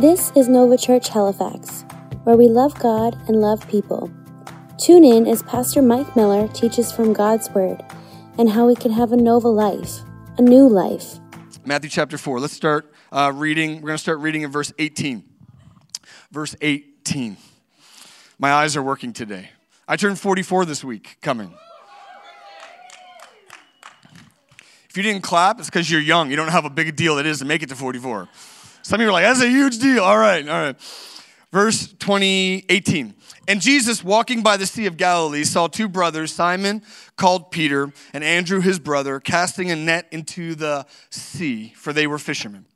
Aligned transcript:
This 0.00 0.32
is 0.34 0.48
Nova 0.48 0.78
Church 0.78 1.10
Halifax, 1.10 1.84
where 2.24 2.34
we 2.34 2.48
love 2.48 2.72
God 2.78 3.18
and 3.28 3.42
love 3.42 3.68
people. 3.68 4.10
Tune 4.78 5.04
in 5.04 5.26
as 5.26 5.42
Pastor 5.42 5.82
Mike 5.82 6.16
Miller 6.16 6.48
teaches 6.48 6.90
from 6.90 7.12
God's 7.12 7.50
Word 7.50 7.84
and 8.38 8.48
how 8.48 8.66
we 8.66 8.74
can 8.74 8.92
have 8.92 9.12
a 9.12 9.16
Nova 9.18 9.48
life, 9.48 9.98
a 10.38 10.40
new 10.40 10.66
life. 10.66 11.18
Matthew 11.66 11.90
chapter 11.90 12.16
4. 12.16 12.40
Let's 12.40 12.54
start 12.54 12.90
uh, 13.12 13.30
reading. 13.34 13.82
We're 13.82 13.88
going 13.88 13.98
to 13.98 14.02
start 14.02 14.20
reading 14.20 14.40
in 14.40 14.50
verse 14.50 14.72
18. 14.78 15.22
Verse 16.30 16.56
18. 16.62 17.36
My 18.38 18.54
eyes 18.54 18.78
are 18.78 18.82
working 18.82 19.12
today. 19.12 19.50
I 19.86 19.96
turned 19.96 20.18
44 20.18 20.64
this 20.64 20.82
week 20.82 21.18
coming. 21.20 21.52
If 24.88 24.96
you 24.96 25.02
didn't 25.02 25.24
clap, 25.24 25.58
it's 25.58 25.68
because 25.68 25.90
you're 25.90 26.00
young. 26.00 26.30
You 26.30 26.36
don't 26.36 26.46
know 26.46 26.52
how 26.52 26.66
big 26.70 26.88
a 26.88 26.92
deal 26.92 27.18
it 27.18 27.26
is 27.26 27.40
to 27.40 27.44
make 27.44 27.62
it 27.62 27.68
to 27.68 27.76
44. 27.76 28.30
Some 28.82 29.00
of 29.00 29.04
you 29.04 29.08
are 29.08 29.12
like, 29.12 29.24
that's 29.24 29.42
a 29.42 29.48
huge 29.48 29.78
deal. 29.78 30.02
All 30.02 30.18
right, 30.18 30.46
all 30.48 30.62
right. 30.62 30.76
Verse 31.52 31.92
20, 31.98 32.66
18. 32.68 33.14
And 33.48 33.60
Jesus, 33.60 34.04
walking 34.04 34.42
by 34.42 34.56
the 34.56 34.66
Sea 34.66 34.86
of 34.86 34.96
Galilee, 34.96 35.42
saw 35.42 35.66
two 35.66 35.88
brothers, 35.88 36.32
Simon, 36.32 36.82
called 37.16 37.50
Peter, 37.50 37.92
and 38.12 38.22
Andrew, 38.22 38.60
his 38.60 38.78
brother, 38.78 39.18
casting 39.18 39.70
a 39.70 39.76
net 39.76 40.06
into 40.12 40.54
the 40.54 40.86
sea, 41.10 41.72
for 41.76 41.92
they 41.92 42.06
were 42.06 42.18
fishermen. 42.18 42.66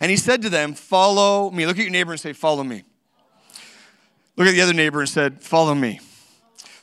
And 0.00 0.10
he 0.10 0.16
said 0.16 0.42
to 0.42 0.50
them, 0.50 0.74
Follow 0.74 1.50
me. 1.50 1.66
Look 1.66 1.78
at 1.78 1.82
your 1.82 1.90
neighbor 1.90 2.12
and 2.12 2.20
say, 2.20 2.32
Follow 2.32 2.62
me. 2.62 2.84
Look 4.36 4.46
at 4.46 4.52
the 4.52 4.60
other 4.60 4.72
neighbor 4.72 5.00
and 5.00 5.08
said, 5.08 5.42
Follow 5.42 5.74
me. 5.74 6.00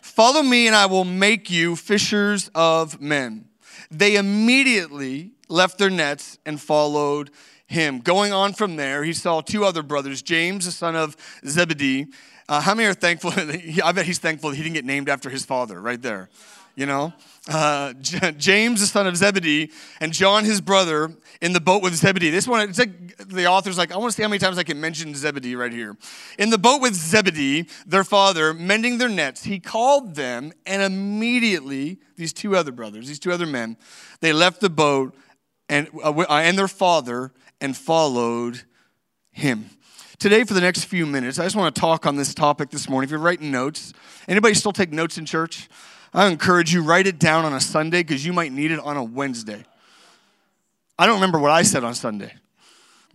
Follow 0.01 0.43
me, 0.43 0.67
and 0.67 0.75
I 0.75 0.87
will 0.87 1.05
make 1.05 1.49
you 1.49 1.75
fishers 1.75 2.49
of 2.53 2.99
men. 2.99 3.47
They 3.89 4.15
immediately 4.15 5.31
left 5.47 5.77
their 5.77 5.89
nets 5.89 6.39
and 6.45 6.59
followed 6.59 7.31
him. 7.67 7.99
Going 7.99 8.33
on 8.33 8.53
from 8.53 8.77
there, 8.77 9.03
he 9.03 9.13
saw 9.13 9.41
two 9.41 9.65
other 9.65 9.83
brothers, 9.83 10.21
James, 10.21 10.65
the 10.65 10.71
son 10.71 10.95
of 10.95 11.15
Zebedee. 11.45 12.07
Uh, 12.49 12.61
how 12.61 12.73
many 12.73 12.87
are 12.87 12.93
thankful? 12.93 13.31
I 13.83 13.91
bet 13.91 14.05
he's 14.05 14.19
thankful 14.19 14.51
he 14.51 14.63
didn't 14.63 14.75
get 14.75 14.85
named 14.85 15.09
after 15.09 15.29
his 15.29 15.45
father, 15.45 15.79
right 15.81 16.01
there. 16.01 16.29
You 16.75 16.85
know? 16.85 17.13
Uh, 17.49 17.93
James, 17.93 18.81
the 18.81 18.87
son 18.87 19.07
of 19.07 19.17
Zebedee, 19.17 19.71
and 19.99 20.13
John, 20.13 20.45
his 20.45 20.61
brother, 20.61 21.11
in 21.41 21.53
the 21.53 21.59
boat 21.59 21.81
with 21.81 21.95
Zebedee. 21.95 22.29
This 22.29 22.47
one, 22.47 22.69
it's 22.69 22.77
like 22.77 23.17
the 23.17 23.47
author's 23.47 23.77
like, 23.77 23.91
I 23.91 23.97
want 23.97 24.11
to 24.11 24.15
see 24.15 24.21
how 24.21 24.29
many 24.29 24.39
times 24.39 24.57
I 24.57 24.63
can 24.63 24.79
mention 24.79 25.15
Zebedee 25.15 25.55
right 25.55 25.71
here. 25.71 25.97
In 26.37 26.49
the 26.49 26.57
boat 26.57 26.81
with 26.81 26.93
Zebedee, 26.93 27.67
their 27.85 28.03
father, 28.03 28.53
mending 28.53 28.97
their 28.97 29.09
nets, 29.09 29.43
he 29.43 29.59
called 29.59 30.15
them, 30.15 30.53
and 30.65 30.81
immediately, 30.81 31.99
these 32.15 32.31
two 32.31 32.55
other 32.55 32.71
brothers, 32.71 33.07
these 33.07 33.19
two 33.19 33.31
other 33.31 33.45
men, 33.45 33.77
they 34.19 34.33
left 34.33 34.61
the 34.61 34.69
boat 34.69 35.15
and, 35.69 35.89
uh, 36.03 36.23
and 36.29 36.57
their 36.57 36.67
father 36.67 37.31
and 37.61 37.75
followed 37.75 38.61
him. 39.31 39.69
Today, 40.19 40.43
for 40.43 40.53
the 40.53 40.61
next 40.61 40.85
few 40.85 41.05
minutes, 41.05 41.37
I 41.37 41.43
just 41.43 41.55
want 41.55 41.73
to 41.75 41.79
talk 41.79 42.05
on 42.05 42.15
this 42.15 42.33
topic 42.33 42.69
this 42.69 42.89
morning. 42.89 43.07
If 43.07 43.11
you're 43.11 43.19
writing 43.19 43.51
notes, 43.51 43.93
anybody 44.27 44.55
still 44.55 44.73
take 44.73 44.91
notes 44.91 45.17
in 45.17 45.25
church? 45.25 45.69
I 46.13 46.27
encourage 46.27 46.73
you, 46.73 46.81
write 46.81 47.05
it 47.05 47.19
down 47.19 47.45
on 47.45 47.53
a 47.53 47.59
Sunday 47.61 48.01
because 48.01 48.25
you 48.25 48.33
might 48.33 48.51
need 48.51 48.71
it 48.71 48.79
on 48.79 48.97
a 48.97 49.03
Wednesday. 49.03 49.63
I 50.97 51.05
don't 51.05 51.15
remember 51.15 51.37
what 51.37 51.51
I 51.51 51.61
said 51.61 51.83
on 51.83 51.93
Sunday 51.93 52.33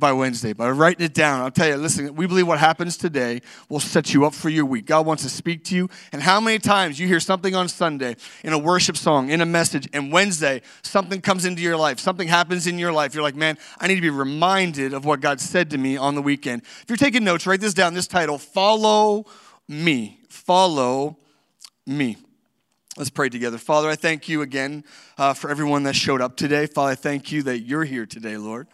by 0.03 0.13
Wednesday, 0.13 0.53
by 0.53 0.69
writing 0.69 1.07
it 1.07 1.15
down. 1.15 1.43
I'll 1.43 1.53
tell 1.53 1.69
you, 1.69 1.77
listen, 1.77 2.17
we 2.17 2.27
believe 2.27 2.49
what 2.49 2.59
happens 2.59 2.97
today 2.97 3.41
will 3.69 3.79
set 3.79 4.13
you 4.13 4.27
up 4.27 4.35
for 4.35 4.49
your 4.49 4.67
week. 4.67 4.85
God 4.85 5.07
wants 5.07 5.23
to 5.23 5.29
speak 5.29 5.63
to 5.67 5.77
you. 5.77 5.89
And 6.11 6.21
how 6.21 6.41
many 6.41 6.59
times 6.59 6.99
you 6.99 7.07
hear 7.07 7.21
something 7.21 7.55
on 7.55 7.69
Sunday 7.69 8.17
in 8.43 8.53
a 8.53 8.59
worship 8.59 8.97
song, 8.97 9.31
in 9.31 9.41
a 9.41 9.47
message, 9.47 9.89
and 9.93 10.11
Wednesday 10.11 10.63
something 10.83 11.21
comes 11.21 11.45
into 11.45 11.63
your 11.63 11.77
life, 11.77 12.01
something 12.01 12.27
happens 12.27 12.67
in 12.67 12.81
your 12.81 12.91
life. 12.91 13.15
You're 13.15 13.23
like, 13.23 13.37
man, 13.37 13.57
I 13.79 13.87
need 13.87 13.95
to 13.95 14.01
be 14.01 14.11
reminded 14.11 14.93
of 14.93 15.05
what 15.05 15.21
God 15.21 15.41
said 15.41 15.71
to 15.71 15.79
me 15.79 15.97
on 15.97 16.17
the 16.17 16.23
weekend. 16.23 16.63
If 16.83 16.87
you're 16.89 16.97
taking 16.97 17.23
notes, 17.23 17.47
write 17.47 17.61
this 17.61 17.73
down. 17.73 17.95
This 17.95 18.09
title, 18.09 18.39
Follow 18.39 19.27
Me. 19.69 20.19
Follow 20.29 21.17
Me. 21.87 22.17
Let's 22.97 23.11
pray 23.11 23.29
together. 23.29 23.57
Father, 23.57 23.89
I 23.89 23.95
thank 23.95 24.29
you 24.29 24.43
again 24.43 24.83
uh, 25.17 25.33
for 25.33 25.49
everyone 25.49 25.85
that 25.85 25.95
showed 25.95 26.21
up 26.21 26.37
today. 26.37 26.67
Father, 26.67 26.91
I 26.91 26.97
thank 26.97 27.31
you 27.31 27.45
that 27.45 27.61
you're 27.61 27.85
here 27.85 28.05
today, 28.05 28.37
Lord. 28.37 28.67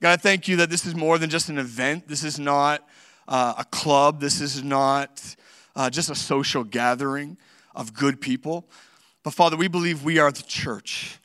God, 0.00 0.12
I 0.12 0.16
thank 0.16 0.48
you 0.48 0.56
that 0.56 0.70
this 0.70 0.86
is 0.86 0.94
more 0.94 1.18
than 1.18 1.30
just 1.30 1.48
an 1.48 1.58
event. 1.58 2.08
This 2.08 2.24
is 2.24 2.38
not 2.38 2.86
uh, 3.28 3.54
a 3.58 3.64
club. 3.64 4.20
This 4.20 4.40
is 4.40 4.62
not 4.62 5.36
uh, 5.76 5.90
just 5.90 6.10
a 6.10 6.14
social 6.14 6.64
gathering 6.64 7.36
of 7.74 7.94
good 7.94 8.20
people. 8.20 8.68
But 9.22 9.34
Father, 9.34 9.56
we 9.56 9.68
believe 9.68 10.04
we 10.04 10.18
are 10.18 10.30
the 10.30 10.42
church. 10.42 11.18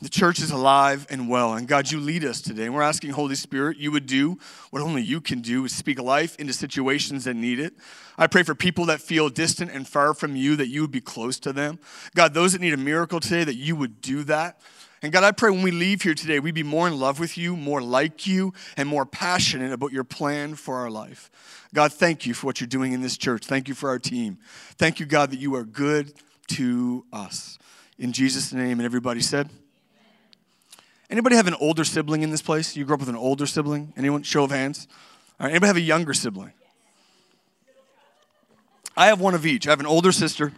The 0.00 0.08
church 0.10 0.38
is 0.38 0.50
alive 0.50 1.06
and 1.08 1.28
well. 1.28 1.54
And 1.54 1.66
God, 1.66 1.90
you 1.90 1.98
lead 1.98 2.24
us 2.24 2.42
today. 2.42 2.66
And 2.66 2.74
we're 2.74 2.82
asking, 2.82 3.10
Holy 3.10 3.36
Spirit, 3.36 3.78
you 3.78 3.90
would 3.90 4.06
do 4.06 4.38
what 4.70 4.82
only 4.82 5.02
you 5.02 5.20
can 5.20 5.40
do 5.40 5.64
is 5.64 5.74
speak 5.74 5.98
life 5.98 6.36
into 6.36 6.52
situations 6.52 7.24
that 7.24 7.34
need 7.34 7.58
it. 7.58 7.74
I 8.18 8.26
pray 8.26 8.42
for 8.42 8.54
people 8.54 8.86
that 8.86 9.00
feel 9.00 9.30
distant 9.30 9.70
and 9.70 9.88
far 9.88 10.12
from 10.12 10.36
you, 10.36 10.56
that 10.56 10.68
you 10.68 10.82
would 10.82 10.90
be 10.90 11.00
close 11.00 11.38
to 11.40 11.52
them. 11.52 11.78
God, 12.14 12.34
those 12.34 12.52
that 12.52 12.60
need 12.60 12.74
a 12.74 12.78
miracle 12.78 13.18
today, 13.18 13.44
that 13.44 13.54
you 13.54 13.76
would 13.76 14.00
do 14.00 14.24
that. 14.24 14.60
And 15.04 15.12
God, 15.12 15.22
I 15.22 15.32
pray 15.32 15.50
when 15.50 15.60
we 15.60 15.70
leave 15.70 16.00
here 16.00 16.14
today, 16.14 16.40
we 16.40 16.50
be 16.50 16.62
more 16.62 16.88
in 16.88 16.98
love 16.98 17.20
with 17.20 17.36
you, 17.36 17.58
more 17.58 17.82
like 17.82 18.26
you, 18.26 18.54
and 18.74 18.88
more 18.88 19.04
passionate 19.04 19.70
about 19.70 19.92
your 19.92 20.02
plan 20.02 20.54
for 20.54 20.76
our 20.76 20.88
life. 20.88 21.30
God, 21.74 21.92
thank 21.92 22.24
you 22.24 22.32
for 22.32 22.46
what 22.46 22.58
you're 22.58 22.68
doing 22.68 22.94
in 22.94 23.02
this 23.02 23.18
church. 23.18 23.44
Thank 23.44 23.68
you 23.68 23.74
for 23.74 23.90
our 23.90 23.98
team. 23.98 24.38
Thank 24.78 25.00
you, 25.00 25.04
God, 25.04 25.30
that 25.32 25.38
you 25.38 25.56
are 25.56 25.64
good 25.64 26.14
to 26.52 27.04
us. 27.12 27.58
In 27.98 28.12
Jesus' 28.12 28.50
name, 28.50 28.78
and 28.78 28.86
everybody 28.86 29.20
said, 29.20 29.50
Anybody 31.10 31.36
have 31.36 31.48
an 31.48 31.54
older 31.60 31.84
sibling 31.84 32.22
in 32.22 32.30
this 32.30 32.40
place? 32.40 32.74
You 32.74 32.86
grew 32.86 32.94
up 32.94 33.00
with 33.00 33.10
an 33.10 33.14
older 33.14 33.44
sibling? 33.44 33.92
Anyone? 33.98 34.22
Show 34.22 34.44
of 34.44 34.52
hands. 34.52 34.88
All 35.38 35.44
right, 35.44 35.50
anybody 35.50 35.66
have 35.66 35.76
a 35.76 35.82
younger 35.82 36.14
sibling? 36.14 36.54
I 38.96 39.08
have 39.08 39.20
one 39.20 39.34
of 39.34 39.44
each. 39.44 39.66
I 39.66 39.70
have 39.70 39.80
an 39.80 39.86
older 39.86 40.12
sister 40.12 40.54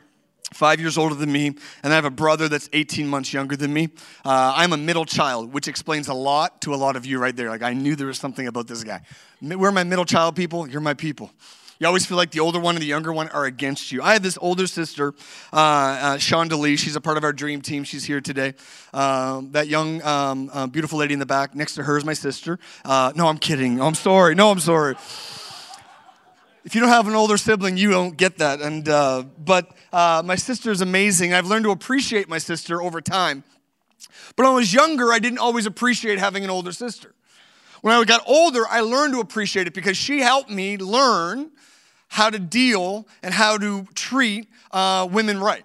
five 0.53 0.81
years 0.81 0.97
older 0.97 1.15
than 1.15 1.31
me, 1.33 1.49
and 1.83 1.93
I 1.93 1.97
have 1.97 2.05
a 2.05 2.11
brother 2.11 2.49
that's 2.49 2.69
18 2.73 3.07
months 3.07 3.33
younger 3.33 3.57
than 3.57 3.73
me. 3.73 3.89
Uh, 4.25 4.55
I'm 4.57 4.73
a 4.73 4.77
middle 4.77 5.05
child, 5.05 5.53
which 5.53 5.69
explains 5.69 6.09
a 6.09 6.15
lot 6.15 6.61
to 6.63 6.75
a 6.75 6.77
lot 6.77 6.97
of 6.97 7.05
you 7.05 7.19
right 7.19 7.35
there. 7.35 7.49
Like, 7.49 7.63
I 7.63 7.73
knew 7.73 7.97
there 7.97 8.07
was 8.07 8.19
something 8.19 8.47
about 8.47 8.67
this 8.67 8.85
guy. 8.85 9.03
We're 9.43 9.73
my 9.73 9.85
middle 9.85 10.05
child 10.05 10.37
people, 10.37 10.69
you're 10.69 10.81
my 10.81 10.95
people. 10.95 11.31
You 11.79 11.87
always 11.87 12.07
feel 12.07 12.17
like 12.17 12.31
the 12.31 12.41
older 12.41 12.59
one 12.59 12.75
and 12.75 12.83
the 12.83 12.87
younger 12.87 13.13
one 13.13 13.29
are 13.29 13.45
against 13.45 13.93
you. 13.93 14.01
I 14.03 14.15
have 14.15 14.23
this 14.23 14.39
older 14.41 14.67
sister, 14.67 15.15
uh, 15.53 15.57
uh, 15.57 16.19
Sean 16.19 16.49
DeLee. 16.49 16.79
She's 16.79 16.97
a 16.97 17.03
part 17.03 17.19
of 17.19 17.25
our 17.25 17.35
dream 17.35 17.61
team. 17.61 17.85
She's 17.85 18.05
here 18.05 18.23
today. 18.23 18.55
Um, 18.95 19.53
that 19.53 19.69
young, 19.69 20.03
um, 20.03 20.49
uh, 20.55 20.67
beautiful 20.69 20.99
lady 20.99 21.13
in 21.13 21.21
the 21.21 21.27
back 21.27 21.55
next 21.55 21.75
to 21.75 21.83
her 21.83 21.99
is 21.99 22.05
my 22.05 22.15
sister. 22.15 22.59
Uh, 22.83 23.13
no, 23.15 23.27
I'm 23.27 23.37
kidding. 23.37 23.79
I'm 23.79 23.95
sorry. 23.95 24.35
No, 24.35 24.51
I'm 24.51 24.61
sorry 24.61 24.97
if 26.67 26.75
you 26.75 26.81
don't 26.81 26.91
have 26.91 27.07
an 27.07 27.15
older 27.15 27.37
sibling, 27.37 27.77
you 27.77 27.91
don't 27.91 28.17
get 28.17 28.39
that. 28.39 28.61
And 28.61 28.89
uh, 28.89 29.23
but 29.39 29.71
uh, 29.93 30.23
my 30.25 30.35
sister 30.35 30.73
is 30.73 30.81
amazing. 30.81 31.33
I've 31.33 31.47
learned 31.47 31.65
to 31.65 31.71
appreciate 31.71 32.29
my 32.29 32.39
sister 32.39 32.83
over 32.83 33.01
time. 33.01 33.45
But 34.35 34.43
when 34.43 34.53
I 34.53 34.55
was 34.57 34.75
younger, 34.75 35.13
I 35.13 35.21
didn't 35.21 35.39
always 35.39 35.65
appreciate 35.65 36.19
having 36.19 36.43
an 36.43 36.51
older 36.51 36.73
sister. 36.73 37.15
When 37.83 37.95
I 37.95 38.03
got 38.03 38.23
older, 38.27 38.67
I 38.69 38.81
learned 38.81 39.15
to 39.15 39.21
appreciate 39.21 39.69
it 39.69 39.75
because 39.75 39.97
she 39.97 40.19
helped 40.19 40.51
me 40.51 40.77
learn 40.77 41.53
how 42.09 42.31
to 42.31 42.39
deal 42.41 43.07
and 43.23 43.33
how 43.33 43.59
to 43.59 43.87
treat 43.95 44.49
uh, 44.73 45.07
women 45.09 45.39
right. 45.39 45.65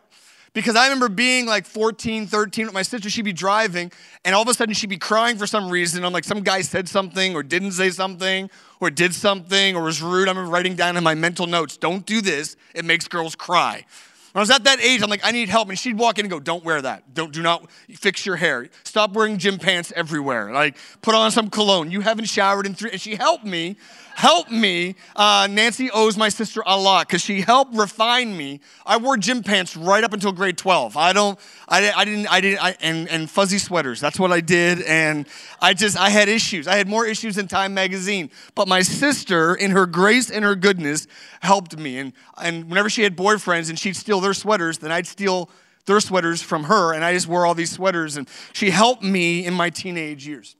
Because 0.53 0.75
I 0.75 0.83
remember 0.83 1.07
being 1.07 1.45
like 1.45 1.65
14, 1.65 2.27
13 2.27 2.65
with 2.65 2.73
my 2.73 2.81
sister, 2.81 3.09
she'd 3.09 3.23
be 3.23 3.31
driving, 3.31 3.89
and 4.25 4.35
all 4.35 4.41
of 4.41 4.49
a 4.49 4.53
sudden 4.53 4.73
she'd 4.73 4.89
be 4.89 4.97
crying 4.97 5.37
for 5.37 5.47
some 5.47 5.69
reason. 5.69 6.03
I'm 6.03 6.11
like, 6.11 6.25
some 6.25 6.41
guy 6.41 6.61
said 6.61 6.89
something 6.89 7.35
or 7.35 7.41
didn't 7.41 7.71
say 7.71 7.89
something 7.89 8.49
or 8.81 8.89
did 8.89 9.15
something 9.15 9.77
or 9.77 9.83
was 9.83 10.01
rude. 10.01 10.27
I 10.27 10.31
remember 10.31 10.51
writing 10.51 10.75
down 10.75 10.97
in 10.97 11.03
my 11.05 11.15
mental 11.15 11.47
notes, 11.47 11.77
don't 11.77 12.05
do 12.05 12.19
this, 12.19 12.57
it 12.75 12.83
makes 12.83 13.07
girls 13.07 13.33
cry. 13.33 13.85
When 14.33 14.39
I 14.39 14.43
was 14.43 14.49
at 14.49 14.63
that 14.63 14.79
age, 14.79 15.01
I'm 15.01 15.09
like, 15.09 15.25
I 15.25 15.31
need 15.31 15.49
help. 15.49 15.67
And 15.67 15.77
she'd 15.77 15.97
walk 15.97 16.17
in 16.17 16.25
and 16.25 16.31
go, 16.31 16.39
Don't 16.39 16.63
wear 16.63 16.81
that. 16.81 17.13
Don't 17.13 17.33
do 17.33 17.41
not 17.41 17.69
fix 17.89 18.25
your 18.25 18.37
hair. 18.37 18.69
Stop 18.85 19.11
wearing 19.11 19.37
gym 19.37 19.57
pants 19.57 19.91
everywhere. 19.93 20.53
Like, 20.53 20.77
put 21.01 21.15
on 21.15 21.31
some 21.31 21.49
cologne. 21.49 21.91
You 21.91 21.99
haven't 21.99 22.25
showered 22.25 22.65
in 22.65 22.73
three. 22.73 22.91
And 22.91 23.01
she 23.01 23.15
helped 23.15 23.43
me 23.43 23.75
helped 24.21 24.51
me. 24.51 24.93
Uh, 25.15 25.47
Nancy 25.49 25.89
owes 25.89 26.15
my 26.15 26.29
sister 26.29 26.61
a 26.67 26.79
lot 26.79 27.07
because 27.07 27.23
she 27.23 27.41
helped 27.41 27.75
refine 27.75 28.37
me. 28.37 28.59
I 28.85 28.97
wore 28.97 29.17
gym 29.17 29.41
pants 29.41 29.75
right 29.75 30.03
up 30.03 30.13
until 30.13 30.31
grade 30.31 30.59
12. 30.59 30.95
I 30.95 31.11
don't, 31.11 31.39
I, 31.67 31.91
I 31.91 32.05
didn't, 32.05 32.27
I 32.27 32.39
didn't, 32.39 32.63
I, 32.63 32.75
and, 32.81 33.09
and 33.09 33.27
fuzzy 33.27 33.57
sweaters. 33.57 33.99
That's 33.99 34.19
what 34.19 34.31
I 34.31 34.39
did. 34.39 34.83
And 34.83 35.27
I 35.59 35.73
just, 35.73 35.99
I 35.99 36.09
had 36.09 36.29
issues. 36.29 36.67
I 36.67 36.75
had 36.75 36.87
more 36.87 37.03
issues 37.03 37.35
than 37.37 37.47
Time 37.47 37.73
Magazine. 37.73 38.29
But 38.53 38.67
my 38.67 38.83
sister, 38.83 39.55
in 39.55 39.71
her 39.71 39.87
grace 39.87 40.29
and 40.29 40.45
her 40.45 40.55
goodness, 40.55 41.07
helped 41.41 41.75
me. 41.75 41.97
And, 41.97 42.13
and 42.39 42.69
whenever 42.69 42.91
she 42.91 43.01
had 43.01 43.17
boyfriends 43.17 43.69
and 43.69 43.79
she'd 43.79 43.95
steal 43.95 44.21
their 44.21 44.35
sweaters, 44.35 44.77
then 44.77 44.91
I'd 44.91 45.07
steal 45.07 45.49
their 45.87 45.99
sweaters 45.99 46.43
from 46.43 46.65
her. 46.65 46.93
And 46.93 47.03
I 47.03 47.15
just 47.15 47.27
wore 47.27 47.47
all 47.47 47.55
these 47.55 47.71
sweaters. 47.71 48.17
And 48.17 48.29
she 48.53 48.69
helped 48.69 49.01
me 49.01 49.43
in 49.47 49.55
my 49.55 49.71
teenage 49.71 50.27
years. 50.27 50.55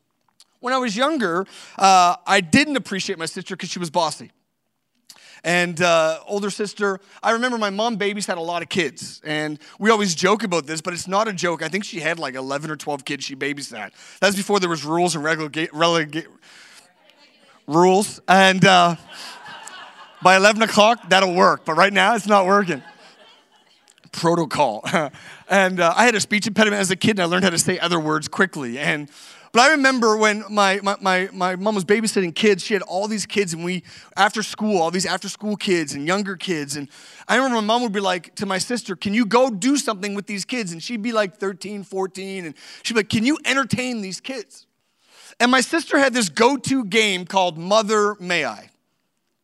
When 0.61 0.73
I 0.73 0.77
was 0.77 0.95
younger, 0.95 1.45
uh, 1.77 2.15
I 2.25 2.39
didn't 2.39 2.77
appreciate 2.77 3.19
my 3.19 3.25
sister 3.25 3.55
because 3.55 3.69
she 3.69 3.79
was 3.79 3.89
bossy. 3.89 4.31
And 5.43 5.81
uh, 5.81 6.19
older 6.27 6.51
sister, 6.51 6.99
I 7.23 7.31
remember 7.31 7.57
my 7.57 7.71
mom 7.71 7.97
babysat 7.97 8.37
a 8.37 8.41
lot 8.41 8.61
of 8.61 8.69
kids. 8.69 9.21
And 9.23 9.57
we 9.79 9.89
always 9.89 10.13
joke 10.13 10.43
about 10.43 10.67
this, 10.67 10.81
but 10.81 10.93
it's 10.93 11.07
not 11.07 11.27
a 11.27 11.33
joke. 11.33 11.63
I 11.63 11.67
think 11.67 11.83
she 11.83 11.99
had 11.99 12.19
like 12.19 12.35
11 12.35 12.69
or 12.69 12.75
12 12.75 13.03
kids 13.05 13.23
she 13.25 13.35
babysat. 13.35 13.91
That's 14.19 14.35
before 14.35 14.59
there 14.59 14.69
was 14.69 14.85
rules 14.85 15.15
and 15.15 15.25
relega- 15.25 15.69
relega- 15.69 16.27
rules. 17.65 18.21
And 18.27 18.63
uh, 18.63 18.97
by 20.21 20.35
11 20.35 20.61
o'clock, 20.61 21.09
that'll 21.09 21.33
work. 21.33 21.65
But 21.65 21.73
right 21.73 21.91
now, 21.91 22.13
it's 22.13 22.27
not 22.27 22.45
working. 22.45 22.83
Protocol. 24.11 24.85
and 25.49 25.79
uh, 25.79 25.91
I 25.97 26.05
had 26.05 26.13
a 26.13 26.19
speech 26.19 26.45
impediment 26.45 26.81
as 26.81 26.91
a 26.91 26.95
kid, 26.95 27.11
and 27.11 27.21
I 27.21 27.25
learned 27.25 27.45
how 27.45 27.49
to 27.49 27.57
say 27.57 27.79
other 27.79 27.99
words 27.99 28.27
quickly. 28.27 28.77
And 28.77 29.09
but 29.51 29.61
I 29.61 29.71
remember 29.71 30.15
when 30.15 30.43
my, 30.49 30.79
my, 30.81 30.95
my, 31.01 31.29
my 31.33 31.55
mom 31.55 31.75
was 31.75 31.83
babysitting 31.83 32.33
kids, 32.33 32.63
she 32.63 32.73
had 32.73 32.83
all 32.83 33.07
these 33.07 33.25
kids, 33.25 33.53
and 33.53 33.65
we, 33.65 33.83
after 34.15 34.43
school, 34.43 34.81
all 34.81 34.91
these 34.91 35.05
after 35.05 35.27
school 35.27 35.55
kids 35.55 35.93
and 35.93 36.07
younger 36.07 36.37
kids. 36.37 36.77
And 36.77 36.87
I 37.27 37.35
remember 37.35 37.55
my 37.57 37.61
mom 37.61 37.81
would 37.83 37.91
be 37.91 37.99
like 37.99 38.35
to 38.35 38.45
my 38.45 38.57
sister, 38.57 38.95
Can 38.95 39.13
you 39.13 39.25
go 39.25 39.49
do 39.49 39.77
something 39.77 40.15
with 40.15 40.27
these 40.27 40.45
kids? 40.45 40.71
And 40.71 40.81
she'd 40.81 41.01
be 41.01 41.11
like 41.11 41.37
13, 41.37 41.83
14, 41.83 42.45
and 42.45 42.55
she'd 42.83 42.93
be 42.93 42.99
like, 42.99 43.09
Can 43.09 43.25
you 43.25 43.37
entertain 43.43 44.01
these 44.01 44.21
kids? 44.21 44.67
And 45.39 45.51
my 45.51 45.61
sister 45.61 45.97
had 45.97 46.13
this 46.13 46.29
go 46.29 46.55
to 46.55 46.85
game 46.85 47.25
called 47.25 47.57
Mother 47.57 48.15
May 48.19 48.45
I. 48.45 48.69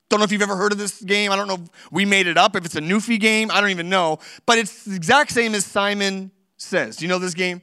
Don't 0.10 0.20
know 0.20 0.24
if 0.24 0.32
you've 0.32 0.42
ever 0.42 0.56
heard 0.56 0.72
of 0.72 0.78
this 0.78 1.02
game. 1.02 1.32
I 1.32 1.36
don't 1.36 1.48
know 1.48 1.56
if 1.56 1.92
we 1.92 2.06
made 2.06 2.28
it 2.28 2.38
up, 2.38 2.56
if 2.56 2.64
it's 2.64 2.76
a 2.76 2.82
Newfie 2.82 3.20
game. 3.20 3.52
I 3.52 3.60
don't 3.60 3.72
even 3.72 3.90
know. 3.90 4.20
But 4.46 4.58
it's 4.58 4.86
the 4.86 4.96
exact 4.96 5.32
same 5.32 5.54
as 5.54 5.66
Simon 5.66 6.32
Says. 6.56 6.98
Do 6.98 7.06
you 7.06 7.10
know 7.10 7.20
this 7.20 7.34
game? 7.34 7.62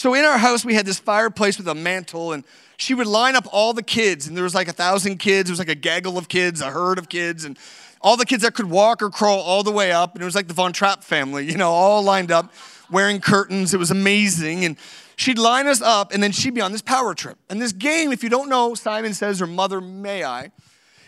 So 0.00 0.14
in 0.14 0.24
our 0.24 0.38
house, 0.38 0.64
we 0.64 0.72
had 0.72 0.86
this 0.86 0.98
fireplace 0.98 1.58
with 1.58 1.68
a 1.68 1.74
mantle, 1.74 2.32
and 2.32 2.42
she 2.78 2.94
would 2.94 3.06
line 3.06 3.36
up 3.36 3.46
all 3.52 3.74
the 3.74 3.82
kids, 3.82 4.26
and 4.26 4.34
there 4.34 4.44
was 4.44 4.54
like 4.54 4.66
a 4.66 4.72
thousand 4.72 5.18
kids. 5.18 5.50
It 5.50 5.52
was 5.52 5.58
like 5.58 5.68
a 5.68 5.74
gaggle 5.74 6.16
of 6.16 6.26
kids, 6.26 6.62
a 6.62 6.70
herd 6.70 6.98
of 6.98 7.10
kids, 7.10 7.44
and 7.44 7.58
all 8.00 8.16
the 8.16 8.24
kids 8.24 8.42
that 8.42 8.54
could 8.54 8.70
walk 8.70 9.02
or 9.02 9.10
crawl 9.10 9.40
all 9.40 9.62
the 9.62 9.70
way 9.70 9.92
up. 9.92 10.14
And 10.14 10.22
it 10.22 10.24
was 10.24 10.34
like 10.34 10.48
the 10.48 10.54
Von 10.54 10.72
Trapp 10.72 11.04
family, 11.04 11.44
you 11.44 11.58
know, 11.58 11.70
all 11.70 12.02
lined 12.02 12.32
up, 12.32 12.50
wearing 12.90 13.20
curtains. 13.20 13.74
It 13.74 13.76
was 13.76 13.90
amazing. 13.90 14.64
And 14.64 14.78
she'd 15.16 15.38
line 15.38 15.66
us 15.66 15.82
up, 15.82 16.14
and 16.14 16.22
then 16.22 16.32
she'd 16.32 16.54
be 16.54 16.62
on 16.62 16.72
this 16.72 16.80
power 16.80 17.12
trip. 17.12 17.36
And 17.50 17.60
this 17.60 17.72
game, 17.72 18.10
if 18.10 18.22
you 18.22 18.30
don't 18.30 18.48
know, 18.48 18.74
Simon 18.74 19.12
Says 19.12 19.42
or 19.42 19.46
Mother 19.46 19.82
May 19.82 20.24
I, 20.24 20.50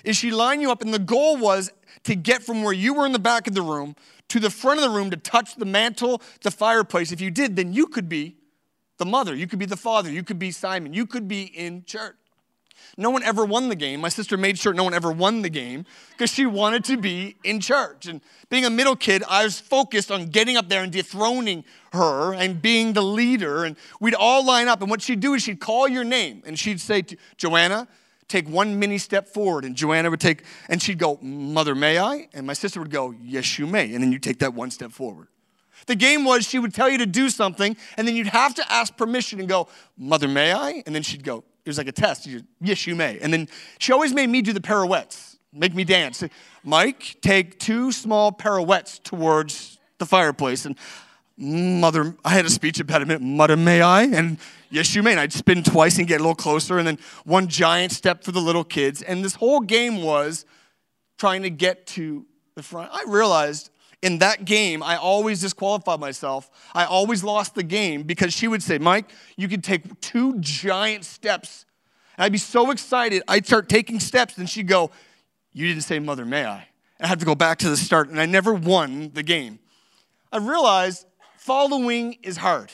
is 0.05 0.19
she 0.19 0.31
line 0.31 0.61
you 0.61 0.71
up, 0.71 0.83
and 0.83 0.93
the 0.93 0.99
goal 0.99 1.39
was 1.39 1.73
to 2.05 2.15
get 2.15 2.43
from 2.43 2.63
where 2.63 2.75
you 2.75 2.93
were 2.93 3.07
in 3.07 3.13
the 3.13 3.19
back 3.19 3.49
of 3.49 3.55
the 3.55 3.63
room 3.63 3.97
to 4.29 4.39
the 4.39 4.51
front 4.51 4.81
of 4.81 4.85
the 4.85 4.95
room 4.95 5.09
to 5.09 5.17
touch 5.17 5.57
the 5.57 5.65
mantle, 5.65 6.21
the 6.43 6.51
fireplace. 6.51 7.11
If 7.11 7.23
you 7.23 7.31
did, 7.31 7.57
then 7.57 7.73
you 7.73 7.87
could 7.87 8.11
be 8.11 8.37
the 9.03 9.11
mother, 9.11 9.35
you 9.35 9.49
could 9.49 9.59
be 9.59 9.67
the 9.67 9.77
father, 9.77 10.09
you 10.09 10.23
could 10.23 10.39
be 10.39 10.53
Simon, 10.53 10.95
you 10.95 11.07
could 11.07 11.27
be 11.27 11.43
in 11.43 11.85
church. 11.85 12.15
No 12.97 13.11
one 13.11 13.25
ever 13.25 13.45
won 13.45 13.69
the 13.69 13.75
game. 13.75 14.01
My 14.01 14.09
sister 14.09 14.37
made 14.37 14.59
sure 14.59 14.73
no 14.73 14.85
one 14.85 14.95
ever 14.95 15.11
won 15.11 15.43
the 15.43 15.49
game 15.49 15.87
because 16.11 16.31
she 16.31 16.47
wanted 16.47 16.85
to 16.85 16.97
be 16.97 17.37
in 17.43 17.59
church. 17.59 18.07
And 18.07 18.21
being 18.49 18.65
a 18.65 18.71
middle 18.71 18.95
kid, 18.95 19.25
I 19.29 19.45
was 19.45 19.59
focused 19.59 20.13
on 20.13 20.27
getting 20.27 20.57
up 20.57 20.69
there 20.69 20.83
and 20.83 20.93
dethroning 20.93 21.65
her 21.93 22.35
and 22.35 22.63
being 22.63 22.93
the 22.93 23.03
leader. 23.03 23.65
And 23.65 23.77
we'd 23.99 24.15
all 24.15 24.45
line 24.45 24.69
up. 24.69 24.83
And 24.83 24.91
what 24.91 25.03
she'd 25.03 25.21
do 25.21 25.35
is 25.35 25.43
she'd 25.43 25.59
call 25.59 25.89
your 25.89 26.05
name 26.05 26.43
and 26.45 26.59
she'd 26.59 26.81
say, 26.81 27.03
Joanna, 27.39 27.89
take 28.29 28.49
one 28.49 28.79
mini 28.79 28.99
step 28.99 29.27
forward. 29.27 29.65
And 29.65 29.75
Joanna 29.75 30.11
would 30.11 30.21
take, 30.21 30.45
and 30.69 30.81
she'd 30.81 30.99
go, 30.99 31.19
Mother, 31.23 31.75
may 31.75 31.99
I? 31.99 32.29
And 32.35 32.47
my 32.47 32.53
sister 32.53 32.79
would 32.79 32.91
go, 32.91 33.15
Yes, 33.23 33.59
you 33.59 33.67
may. 33.67 33.95
And 33.95 34.05
then 34.05 34.13
you 34.13 34.19
take 34.19 34.39
that 34.41 34.55
one 34.55 34.71
step 34.71 34.93
forward. 34.93 35.29
The 35.87 35.95
game 35.95 36.25
was 36.25 36.49
she 36.49 36.59
would 36.59 36.75
tell 36.75 36.89
you 36.89 36.99
to 36.99 37.07
do 37.07 37.29
something, 37.29 37.77
and 37.97 38.07
then 38.07 38.15
you'd 38.15 38.29
have 38.29 38.55
to 38.57 38.73
ask 38.73 38.97
permission 38.97 39.41
and 39.41 39.49
go, 39.49 39.69
Mother, 39.97 40.29
may 40.29 40.53
I? 40.53 40.83
And 40.87 40.95
then 40.95 41.03
she'd 41.03 41.25
go, 41.25 41.45
it 41.65 41.69
was 41.69 41.79
like 41.79 41.89
a 41.89 41.93
test. 41.93 42.27
You, 42.27 42.43
yes, 42.61 42.87
you 42.87 42.97
may. 42.97 43.19
And 43.21 43.33
then 43.33 43.49
she 43.79 43.93
always 43.93 44.13
made 44.13 44.29
me 44.29 44.43
do 44.43 44.53
the 44.53 44.61
pirouettes, 44.61 45.39
make 45.53 45.75
me 45.75 45.85
dance. 45.85 46.25
Mike, 46.65 47.17
take 47.21 47.59
two 47.59 47.93
small 47.93 48.33
pirouettes 48.33 48.99
towards 48.99 49.79
the 49.99 50.07
fireplace. 50.07 50.67
And 50.67 50.77
mother, 51.37 52.17
I 52.25 52.31
had 52.31 52.47
a 52.47 52.51
speech 52.51 52.81
impediment. 52.81 53.23
Mother, 53.23 53.57
may 53.57 53.81
I? 53.81 54.03
And 54.03 54.39
yes, 54.71 54.95
you 54.95 55.03
may. 55.03 55.13
And 55.13 55.21
I'd 55.21 55.33
spin 55.33 55.63
twice 55.63 55.99
and 55.99 56.07
get 56.09 56.17
a 56.21 56.25
little 56.25 56.35
closer. 56.35 56.79
And 56.79 56.87
then 56.87 56.99
one 57.25 57.47
giant 57.47 57.93
step 57.93 58.25
for 58.25 58.33
the 58.33 58.41
little 58.41 58.65
kids. 58.65 59.03
And 59.03 59.25
this 59.25 59.37
whole 59.37 59.61
game 59.61 60.03
was 60.03 60.45
trying 61.19 61.43
to 61.43 61.51
get 61.51 61.87
to 61.89 62.27
the 62.57 62.63
front. 62.63 62.91
I 62.93 63.05
realized 63.07 63.71
in 64.03 64.19
that 64.19 64.45
game, 64.45 64.83
I 64.83 64.97
always 64.97 65.41
disqualified 65.41 66.01
myself. 66.01 66.51
I 66.75 66.85
always 66.85 67.23
lost 67.23 67.55
the 67.55 67.63
game 67.63 68.03
because 68.03 68.35
she 68.35 68.49
would 68.49 68.63
say, 68.63 68.79
Mike, 68.79 69.09
you 69.37 69.49
could 69.49 69.63
take 69.63 70.01
two 70.01 70.39
giant 70.41 71.05
steps. 71.05 71.65
And 72.17 72.25
I'd 72.25 72.33
be 72.33 72.39
so 72.39 72.73
excited. 72.73 73.23
I'd 73.29 73.47
start 73.47 73.69
taking 73.69 74.01
steps, 74.01 74.37
and 74.37 74.51
she'd 74.51 74.67
go, 74.67 74.91
You 75.53 75.69
didn't 75.69 75.85
say, 75.85 76.01
Mother, 76.01 76.25
may 76.25 76.45
I? 76.45 76.67
And 76.99 77.07
I 77.07 77.07
have 77.07 77.21
to 77.21 77.25
go 77.25 77.37
back 77.37 77.59
to 77.61 77.71
the 77.71 77.77
start, 77.77 78.09
and 78.09 78.21
I 78.21 78.27
never 78.27 78.53
won 78.53 79.13
the 79.15 79.23
game. 79.23 79.61
I 80.33 80.39
realized 80.39 81.07
following 81.37 82.19
is 82.23 82.37
hard. 82.37 82.73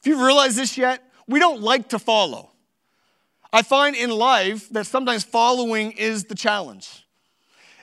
If 0.00 0.06
you've 0.06 0.20
realized 0.20 0.56
this 0.56 0.78
yet, 0.78 1.02
we 1.26 1.38
don't 1.38 1.60
like 1.60 1.90
to 1.90 1.98
follow. 1.98 2.50
I 3.52 3.62
find 3.62 3.94
in 3.94 4.10
life 4.10 4.68
that 4.70 4.86
sometimes 4.86 5.24
following 5.24 5.92
is 5.92 6.24
the 6.24 6.34
challenge. 6.34 7.06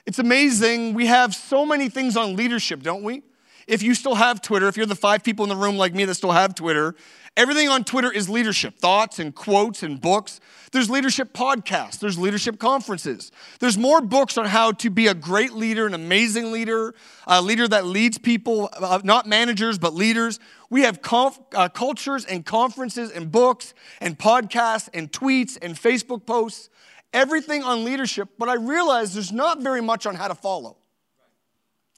It's 0.06 0.20
amazing. 0.20 0.94
We 0.94 1.06
have 1.06 1.34
so 1.34 1.66
many 1.66 1.88
things 1.88 2.16
on 2.16 2.36
leadership, 2.36 2.80
don't 2.82 3.02
we? 3.02 3.22
If 3.66 3.82
you 3.82 3.92
still 3.94 4.14
have 4.14 4.40
Twitter, 4.40 4.68
if 4.68 4.76
you're 4.76 4.86
the 4.86 4.94
five 4.94 5.24
people 5.24 5.44
in 5.44 5.48
the 5.48 5.56
room 5.56 5.76
like 5.76 5.92
me 5.92 6.04
that 6.04 6.14
still 6.14 6.30
have 6.30 6.54
Twitter, 6.54 6.94
everything 7.36 7.68
on 7.68 7.82
Twitter 7.82 8.12
is 8.12 8.28
leadership 8.28 8.78
thoughts 8.78 9.18
and 9.18 9.34
quotes 9.34 9.82
and 9.82 10.00
books. 10.00 10.38
There's 10.70 10.88
leadership 10.88 11.32
podcasts, 11.32 11.98
there's 11.98 12.16
leadership 12.16 12.60
conferences. 12.60 13.32
There's 13.58 13.76
more 13.76 14.00
books 14.00 14.38
on 14.38 14.46
how 14.46 14.70
to 14.72 14.90
be 14.90 15.08
a 15.08 15.14
great 15.14 15.54
leader, 15.54 15.88
an 15.88 15.94
amazing 15.94 16.52
leader, 16.52 16.94
a 17.26 17.42
leader 17.42 17.66
that 17.66 17.84
leads 17.84 18.16
people, 18.16 18.70
uh, 18.74 19.00
not 19.02 19.26
managers, 19.26 19.76
but 19.76 19.92
leaders. 19.92 20.38
We 20.70 20.82
have 20.82 21.02
conf- 21.02 21.40
uh, 21.52 21.68
cultures 21.68 22.24
and 22.24 22.46
conferences 22.46 23.10
and 23.10 23.32
books 23.32 23.74
and 24.00 24.16
podcasts 24.16 24.88
and 24.94 25.10
tweets 25.10 25.58
and 25.60 25.74
Facebook 25.74 26.26
posts 26.26 26.68
everything 27.16 27.64
on 27.64 27.82
leadership, 27.82 28.28
but 28.38 28.48
I 28.48 28.54
realize 28.54 29.14
there's 29.14 29.32
not 29.32 29.62
very 29.62 29.80
much 29.80 30.06
on 30.06 30.14
how 30.14 30.28
to 30.28 30.34
follow. 30.34 30.76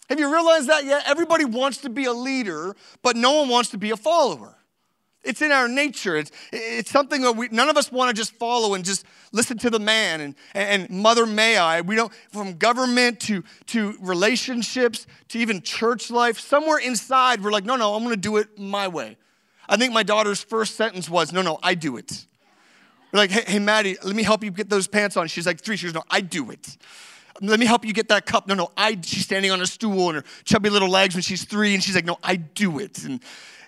Have 0.09 0.19
you 0.19 0.33
realized 0.33 0.69
that 0.69 0.85
yet? 0.85 1.03
Everybody 1.07 1.45
wants 1.45 1.79
to 1.79 1.91
be 1.91 2.05
a 2.05 2.13
leader, 2.13 2.75
but 3.03 3.17
no 3.17 3.41
one 3.41 3.49
wants 3.49 3.71
to 3.71 3.79
be 3.79 3.91
a 3.91 3.97
follower. 3.97 4.55
It's 5.25 5.43
in 5.43 5.51
our 5.51 5.67
nature. 5.67 6.17
It's, 6.17 6.31
it's 6.53 6.91
something 6.91 7.23
that 7.23 7.33
we, 7.33 7.49
none 7.49 7.69
of 7.69 7.77
us 7.77 7.91
want 7.91 8.15
to 8.15 8.19
just 8.19 8.33
follow 8.35 8.75
and 8.75 8.85
just 8.85 9.05
listen 9.33 9.59
to 9.59 9.71
the 9.71 9.81
man 9.81 10.21
and, 10.21 10.35
and 10.55 10.89
mother 10.89 11.27
may 11.27 11.59
I. 11.59 11.81
We 11.81 11.97
don't, 11.97 12.13
from 12.33 12.55
government 12.55 13.19
to, 13.23 13.43
to 13.67 13.97
relationships 14.01 15.07
to 15.31 15.39
even 15.39 15.61
church 15.63 16.11
life, 16.13 16.39
somewhere 16.39 16.79
inside 16.79 17.43
we're 17.43 17.51
like, 17.51 17.65
no, 17.65 17.75
no, 17.75 17.95
I'm 17.95 18.05
going 18.05 18.15
to 18.15 18.21
do 18.21 18.37
it 18.37 18.57
my 18.57 18.87
way. 18.87 19.19
I 19.69 19.77
think 19.77 19.93
my 19.93 20.05
daughter's 20.05 20.43
first 20.43 20.77
sentence 20.77 21.11
was, 21.11 21.33
no, 21.33 21.43
no, 21.43 21.59
I 21.61 21.75
do 21.75 21.97
it. 21.97 22.28
Like, 23.19 23.31
hey, 23.31 23.45
hey, 23.47 23.59
Maddie, 23.59 23.97
let 24.03 24.17
me 24.17 24.23
help 24.23 24.43
you 24.43 24.51
get 24.51 24.71
those 24.71 24.87
pants 24.87 25.17
on. 25.17 25.29
She's 25.29 25.47
like 25.47 25.61
three. 25.61 25.77
She 25.77 25.87
goes, 25.87 25.95
no, 25.95 26.05
I 26.11 26.21
do 26.21 26.51
it. 26.51 26.77
Let 27.41 27.61
me 27.61 27.67
help 27.67 27.85
you 27.85 27.93
get 27.93 28.09
that 28.09 28.27
cup. 28.27 28.49
No, 28.49 28.55
no, 28.55 28.71
I. 28.77 28.99
She's 29.03 29.25
standing 29.25 29.51
on 29.51 29.61
a 29.61 29.67
stool 29.67 30.09
and 30.09 30.17
her 30.17 30.25
chubby 30.45 30.71
little 30.71 30.89
legs 30.89 31.15
when 31.15 31.23
she's 31.23 31.45
three, 31.45 31.75
and 31.75 31.83
she's 31.83 31.95
like, 31.95 32.05
no, 32.05 32.19
I 32.23 32.37
do 32.37 32.79
it. 32.79 33.05
And 33.05 33.21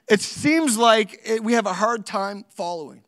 it 0.08 0.20
seems 0.20 0.76
like 0.76 1.20
it, 1.24 1.44
we 1.44 1.52
have 1.52 1.66
a 1.66 1.72
hard 1.72 2.04
time 2.04 2.44
following. 2.48 3.04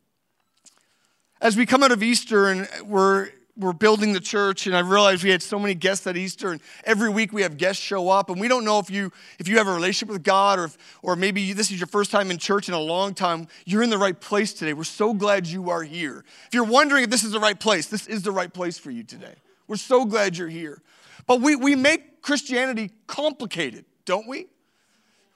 As 1.41 1.57
we 1.57 1.67
come 1.67 1.83
out 1.83 1.91
of 1.91 2.03
Easter 2.03 2.49
and 2.49 2.69
we're 2.85 3.31
we're 3.57 3.73
building 3.73 4.13
the 4.13 4.21
church 4.21 4.67
and 4.67 4.75
i 4.75 4.81
realized 4.81 5.23
we 5.23 5.31
had 5.31 5.43
so 5.43 5.59
many 5.59 5.75
guests 5.75 6.07
at 6.07 6.17
easter 6.17 6.53
and 6.53 6.61
every 6.85 7.11
week 7.11 7.33
we 7.33 7.43
have 7.43 7.59
guests 7.59 7.83
show 7.83 8.09
up 8.09 8.31
and 8.31 8.41
we 8.41 8.49
don't 8.49 8.65
know 8.65 8.79
if 8.79 8.91
you 8.91 9.13
if 9.39 9.47
you 9.47 9.59
have 9.59 9.69
a 9.69 9.73
relationship 9.73 10.13
with 10.13 10.23
god 10.23 10.59
or 10.59 10.65
if, 10.65 10.79
or 11.03 11.17
maybe 11.17 11.53
this 11.53 11.71
is 11.71 11.79
your 11.79 11.87
first 11.87 12.11
time 12.11 12.31
in 12.31 12.39
church 12.39 12.69
in 12.69 12.75
a 12.75 12.81
long 12.81 13.13
time 13.13 13.47
you're 13.67 13.83
in 13.83 13.91
the 13.91 13.99
right 13.99 14.21
place 14.21 14.53
today. 14.53 14.73
We're 14.73 14.85
so 14.85 15.13
glad 15.15 15.47
you 15.47 15.71
are 15.71 15.83
here. 15.83 16.25
If 16.47 16.55
you're 16.55 16.65
wondering 16.65 17.05
if 17.05 17.11
this 17.11 17.25
is 17.25 17.33
the 17.33 17.41
right 17.41 17.59
place 17.59 17.87
this 17.87 18.07
is 18.07 18.23
the 18.23 18.33
right 18.33 18.53
place 18.53 18.79
for 18.79 18.91
you 18.91 19.03
today. 19.03 19.35
We're 19.69 19.77
so 19.77 20.05
glad 20.05 20.37
you're 20.37 20.49
here. 20.49 20.83
But 21.27 21.41
we, 21.41 21.57
we 21.57 21.75
make 21.77 22.23
christianity 22.23 22.91
complicated 23.07 23.85
don't 24.05 24.27
we 24.27 24.47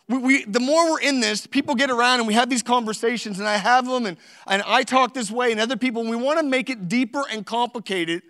we, 0.09 0.19
we, 0.19 0.45
the 0.45 0.61
more 0.61 0.93
we're 0.93 1.01
in 1.01 1.21
this, 1.21 1.47
people 1.47 1.75
get 1.75 1.91
around 1.91 2.21
and 2.21 2.29
we 2.29 2.35
have 2.35 2.49
these 2.49 2.63
conversations, 2.63 3.39
and 3.39 3.49
I 3.49 3.57
have 3.57 3.87
them, 3.87 4.07
and, 4.07 4.17
and 4.47 4.63
I 4.67 4.85
talk 4.85 5.15
this 5.15 5.31
way, 5.31 5.51
and 5.51 5.61
other 5.61 5.77
people, 5.77 6.03
and 6.03 6.11
we 6.11 6.17
want 6.17 6.39
to 6.39 6.45
make 6.45 6.71
it 6.71 6.89
deeper 6.89 7.25
and 7.31 7.45
complicated. 7.45 8.23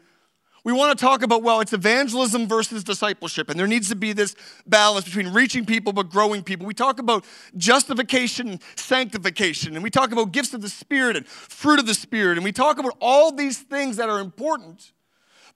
We 0.64 0.72
want 0.72 0.98
to 0.98 1.04
talk 1.04 1.22
about, 1.22 1.44
well, 1.44 1.60
it's 1.60 1.72
evangelism 1.72 2.48
versus 2.48 2.82
discipleship, 2.82 3.50
and 3.50 3.60
there 3.60 3.68
needs 3.68 3.88
to 3.90 3.94
be 3.94 4.12
this 4.12 4.34
balance 4.66 5.04
between 5.04 5.28
reaching 5.28 5.64
people 5.64 5.92
but 5.92 6.10
growing 6.10 6.42
people. 6.42 6.66
We 6.66 6.74
talk 6.74 6.98
about 6.98 7.24
justification 7.56 8.48
and 8.48 8.60
sanctification, 8.74 9.74
and 9.74 9.82
we 9.84 9.90
talk 9.90 10.10
about 10.12 10.32
gifts 10.32 10.54
of 10.54 10.62
the 10.62 10.68
Spirit 10.68 11.16
and 11.16 11.26
fruit 11.26 11.78
of 11.78 11.86
the 11.86 11.94
Spirit, 11.94 12.38
and 12.38 12.44
we 12.44 12.52
talk 12.52 12.78
about 12.78 12.96
all 13.00 13.30
these 13.30 13.58
things 13.58 13.96
that 13.98 14.08
are 14.08 14.18
important. 14.18 14.92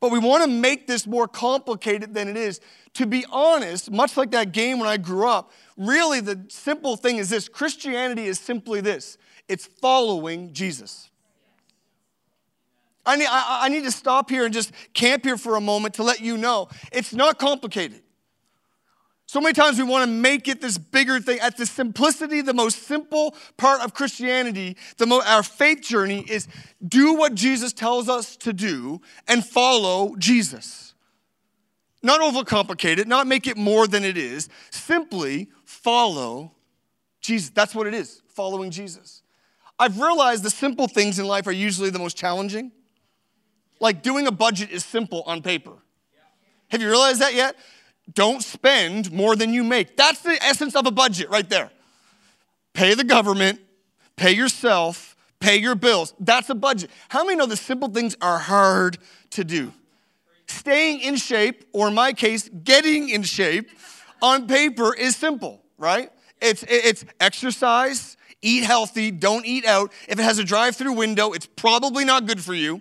But 0.00 0.10
we 0.10 0.18
want 0.18 0.42
to 0.44 0.50
make 0.50 0.86
this 0.86 1.06
more 1.06 1.28
complicated 1.28 2.14
than 2.14 2.28
it 2.28 2.36
is. 2.36 2.60
To 2.94 3.06
be 3.06 3.24
honest, 3.30 3.90
much 3.90 4.16
like 4.16 4.30
that 4.30 4.52
game 4.52 4.78
when 4.78 4.88
I 4.88 4.96
grew 4.96 5.28
up, 5.28 5.52
really 5.76 6.20
the 6.20 6.46
simple 6.48 6.96
thing 6.96 7.18
is 7.18 7.28
this 7.28 7.48
Christianity 7.48 8.24
is 8.24 8.40
simply 8.40 8.80
this 8.80 9.18
it's 9.46 9.66
following 9.66 10.52
Jesus. 10.52 11.10
I 13.04 13.16
need, 13.16 13.26
I, 13.28 13.60
I 13.62 13.68
need 13.68 13.84
to 13.84 13.90
stop 13.90 14.30
here 14.30 14.44
and 14.44 14.52
just 14.52 14.72
camp 14.92 15.24
here 15.24 15.36
for 15.36 15.56
a 15.56 15.60
moment 15.60 15.94
to 15.94 16.02
let 16.02 16.20
you 16.20 16.36
know 16.36 16.68
it's 16.92 17.12
not 17.12 17.38
complicated. 17.38 18.02
So 19.30 19.40
many 19.40 19.52
times 19.52 19.78
we 19.78 19.84
want 19.84 20.04
to 20.04 20.10
make 20.10 20.48
it 20.48 20.60
this 20.60 20.76
bigger 20.76 21.20
thing. 21.20 21.38
At 21.38 21.56
the 21.56 21.64
simplicity, 21.64 22.40
the 22.40 22.52
most 22.52 22.82
simple 22.82 23.36
part 23.56 23.80
of 23.80 23.94
Christianity, 23.94 24.76
the 24.96 25.06
mo- 25.06 25.22
our 25.24 25.44
faith 25.44 25.82
journey 25.82 26.24
is 26.28 26.48
do 26.84 27.14
what 27.14 27.36
Jesus 27.36 27.72
tells 27.72 28.08
us 28.08 28.36
to 28.38 28.52
do 28.52 29.00
and 29.28 29.46
follow 29.46 30.16
Jesus. 30.16 30.94
Not 32.02 32.20
overcomplicate 32.20 32.98
it, 32.98 33.06
not 33.06 33.28
make 33.28 33.46
it 33.46 33.56
more 33.56 33.86
than 33.86 34.04
it 34.04 34.18
is. 34.18 34.48
Simply 34.70 35.48
follow 35.64 36.50
Jesus. 37.20 37.50
That's 37.50 37.72
what 37.72 37.86
it 37.86 37.94
is, 37.94 38.22
following 38.30 38.72
Jesus. 38.72 39.22
I've 39.78 40.00
realized 40.00 40.42
the 40.42 40.50
simple 40.50 40.88
things 40.88 41.20
in 41.20 41.26
life 41.28 41.46
are 41.46 41.52
usually 41.52 41.90
the 41.90 42.00
most 42.00 42.16
challenging. 42.16 42.72
Like 43.78 44.02
doing 44.02 44.26
a 44.26 44.32
budget 44.32 44.72
is 44.72 44.84
simple 44.84 45.22
on 45.24 45.40
paper. 45.40 45.74
Have 46.70 46.82
you 46.82 46.88
realized 46.88 47.20
that 47.20 47.34
yet? 47.34 47.54
Don't 48.14 48.42
spend 48.42 49.12
more 49.12 49.36
than 49.36 49.52
you 49.52 49.62
make. 49.62 49.96
That's 49.96 50.20
the 50.22 50.42
essence 50.42 50.74
of 50.74 50.86
a 50.86 50.90
budget 50.90 51.28
right 51.30 51.48
there. 51.48 51.70
Pay 52.72 52.94
the 52.94 53.04
government, 53.04 53.60
pay 54.16 54.32
yourself, 54.32 55.16
pay 55.38 55.56
your 55.56 55.74
bills. 55.74 56.14
That's 56.18 56.48
a 56.50 56.54
budget. 56.54 56.90
How 57.08 57.24
many 57.24 57.36
know 57.36 57.46
the 57.46 57.56
simple 57.56 57.88
things 57.88 58.16
are 58.20 58.38
hard 58.38 58.98
to 59.30 59.44
do? 59.44 59.72
Staying 60.46 61.00
in 61.00 61.16
shape, 61.16 61.64
or 61.72 61.88
in 61.88 61.94
my 61.94 62.12
case, 62.12 62.48
getting 62.64 63.08
in 63.08 63.22
shape 63.22 63.70
on 64.22 64.46
paper 64.46 64.94
is 64.94 65.16
simple, 65.16 65.62
right? 65.78 66.10
It's, 66.40 66.64
it's 66.68 67.04
exercise, 67.20 68.16
eat 68.42 68.64
healthy, 68.64 69.10
don't 69.10 69.46
eat 69.46 69.64
out. 69.64 69.92
If 70.08 70.18
it 70.18 70.22
has 70.22 70.38
a 70.38 70.44
drive 70.44 70.74
through 70.74 70.94
window, 70.94 71.32
it's 71.32 71.46
probably 71.46 72.04
not 72.04 72.26
good 72.26 72.40
for 72.40 72.54
you. 72.54 72.80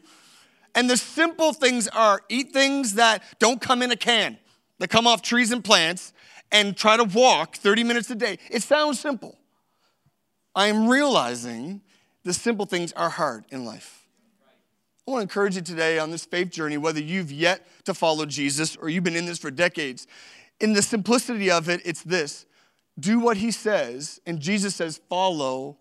And 0.74 0.90
the 0.90 0.98
simple 0.98 1.54
things 1.54 1.88
are 1.90 2.22
eat 2.30 2.52
things 2.52 2.96
that 2.96 3.24
don't 3.40 3.60
come 3.60 3.82
in 3.82 3.92
a 3.92 3.96
can 3.96 4.38
that 4.80 4.90
come 4.90 5.08
off 5.08 5.22
trees 5.22 5.52
and 5.52 5.64
plants 5.64 6.14
and 6.52 6.76
try 6.76 6.98
to 6.98 7.04
walk 7.04 7.56
30 7.56 7.84
minutes 7.84 8.10
a 8.10 8.16
day. 8.16 8.40
It 8.50 8.64
sounds 8.64 9.00
simple. 9.00 9.38
I 10.56 10.68
am 10.68 10.88
realizing 10.88 11.82
the 12.24 12.34
simple 12.34 12.66
things 12.66 12.92
are 12.94 13.10
hard 13.10 13.46
in 13.50 13.66
life. 13.66 14.06
I 15.08 15.12
want 15.12 15.22
to 15.22 15.24
encourage 15.24 15.56
you 15.56 15.62
today 15.62 15.98
on 15.98 16.12
this 16.12 16.26
faith 16.26 16.52
journey, 16.52 16.78
whether 16.78 17.00
you've 17.00 17.32
yet 17.32 17.66
to 17.86 17.94
follow 17.94 18.26
Jesus 18.26 18.76
or 18.76 18.90
you've 18.90 19.04
been 19.04 19.16
in 19.16 19.26
this 19.26 19.40
for 19.40 19.52
decades. 19.52 20.06
In 20.60 20.74
the 20.74 20.82
simplicity 20.82 21.50
of 21.50 21.70
it, 21.70 21.82
it's 21.86 22.04
this 22.04 22.46
do 23.00 23.20
what 23.20 23.38
he 23.38 23.50
says, 23.50 24.20
and 24.26 24.40
Jesus 24.40 24.76
says, 24.76 25.00
follow 25.10 25.78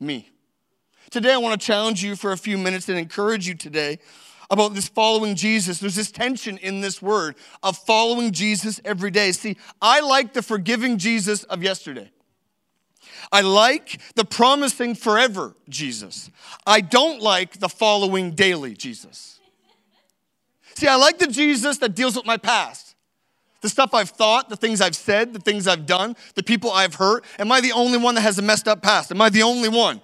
me. 0.00 0.28
Today, 1.10 1.32
I 1.32 1.38
want 1.38 1.58
to 1.58 1.66
challenge 1.66 2.02
you 2.02 2.16
for 2.16 2.32
a 2.32 2.36
few 2.36 2.58
minutes 2.58 2.88
and 2.88 2.98
encourage 2.98 3.46
you 3.46 3.54
today 3.54 3.98
about 4.50 4.74
this 4.74 4.88
following 4.88 5.34
Jesus. 5.34 5.78
There's 5.78 5.94
this 5.94 6.10
tension 6.10 6.58
in 6.58 6.80
this 6.80 7.02
word 7.02 7.36
of 7.62 7.76
following 7.76 8.32
Jesus 8.32 8.80
every 8.84 9.10
day. 9.10 9.32
See, 9.32 9.56
I 9.82 10.00
like 10.00 10.32
the 10.32 10.42
forgiving 10.42 10.98
Jesus 10.98 11.44
of 11.44 11.62
yesterday. 11.62 12.10
I 13.30 13.42
like 13.42 14.00
the 14.14 14.24
promising 14.24 14.94
forever 14.94 15.54
Jesus. 15.68 16.30
I 16.66 16.80
don't 16.80 17.20
like 17.20 17.58
the 17.58 17.68
following 17.68 18.30
daily 18.32 18.74
Jesus. 18.74 19.40
See, 20.74 20.86
I 20.86 20.96
like 20.96 21.18
the 21.18 21.26
Jesus 21.26 21.78
that 21.78 21.94
deals 21.94 22.16
with 22.16 22.24
my 22.24 22.36
past. 22.36 22.94
The 23.60 23.68
stuff 23.68 23.92
I've 23.92 24.10
thought, 24.10 24.48
the 24.48 24.56
things 24.56 24.80
I've 24.80 24.94
said, 24.94 25.32
the 25.32 25.40
things 25.40 25.66
I've 25.66 25.84
done, 25.84 26.14
the 26.36 26.44
people 26.44 26.70
I've 26.70 26.94
hurt. 26.94 27.24
Am 27.40 27.50
I 27.50 27.60
the 27.60 27.72
only 27.72 27.98
one 27.98 28.14
that 28.14 28.20
has 28.20 28.38
a 28.38 28.42
messed 28.42 28.68
up 28.68 28.82
past? 28.82 29.10
Am 29.10 29.20
I 29.20 29.28
the 29.28 29.42
only 29.42 29.68
one? 29.68 30.00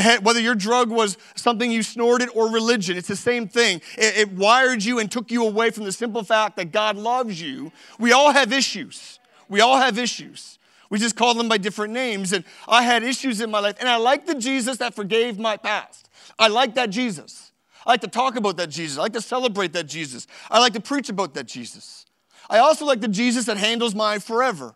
Head, 0.00 0.24
whether 0.24 0.40
your 0.40 0.54
drug 0.54 0.90
was 0.90 1.16
something 1.34 1.70
you 1.70 1.82
snorted 1.82 2.28
or 2.34 2.50
religion, 2.50 2.96
it's 2.96 3.08
the 3.08 3.16
same 3.16 3.48
thing. 3.48 3.80
It, 3.96 4.16
it 4.18 4.32
wired 4.32 4.84
you 4.84 4.98
and 4.98 5.10
took 5.10 5.30
you 5.30 5.46
away 5.46 5.70
from 5.70 5.84
the 5.84 5.92
simple 5.92 6.22
fact 6.22 6.56
that 6.56 6.72
God 6.72 6.96
loves 6.96 7.40
you. 7.40 7.72
We 7.98 8.12
all 8.12 8.32
have 8.32 8.52
issues. 8.52 9.18
We 9.48 9.60
all 9.60 9.78
have 9.78 9.98
issues. 9.98 10.58
We 10.90 10.98
just 10.98 11.16
call 11.16 11.34
them 11.34 11.48
by 11.48 11.58
different 11.58 11.92
names. 11.92 12.32
And 12.32 12.44
I 12.66 12.82
had 12.82 13.02
issues 13.02 13.40
in 13.40 13.50
my 13.50 13.60
life. 13.60 13.76
And 13.80 13.88
I 13.88 13.96
like 13.96 14.26
the 14.26 14.34
Jesus 14.34 14.78
that 14.78 14.94
forgave 14.94 15.38
my 15.38 15.56
past. 15.56 16.08
I 16.38 16.48
like 16.48 16.74
that 16.74 16.90
Jesus. 16.90 17.52
I 17.86 17.92
like 17.92 18.00
to 18.02 18.08
talk 18.08 18.36
about 18.36 18.56
that 18.58 18.68
Jesus. 18.68 18.98
I 18.98 19.02
like 19.02 19.12
to 19.14 19.20
celebrate 19.20 19.72
that 19.72 19.84
Jesus. 19.84 20.26
I 20.50 20.58
like 20.58 20.74
to 20.74 20.80
preach 20.80 21.08
about 21.08 21.34
that 21.34 21.46
Jesus. 21.46 22.06
I 22.50 22.58
also 22.58 22.84
like 22.84 23.00
the 23.00 23.08
Jesus 23.08 23.46
that 23.46 23.56
handles 23.56 23.94
my 23.94 24.18
forever. 24.18 24.74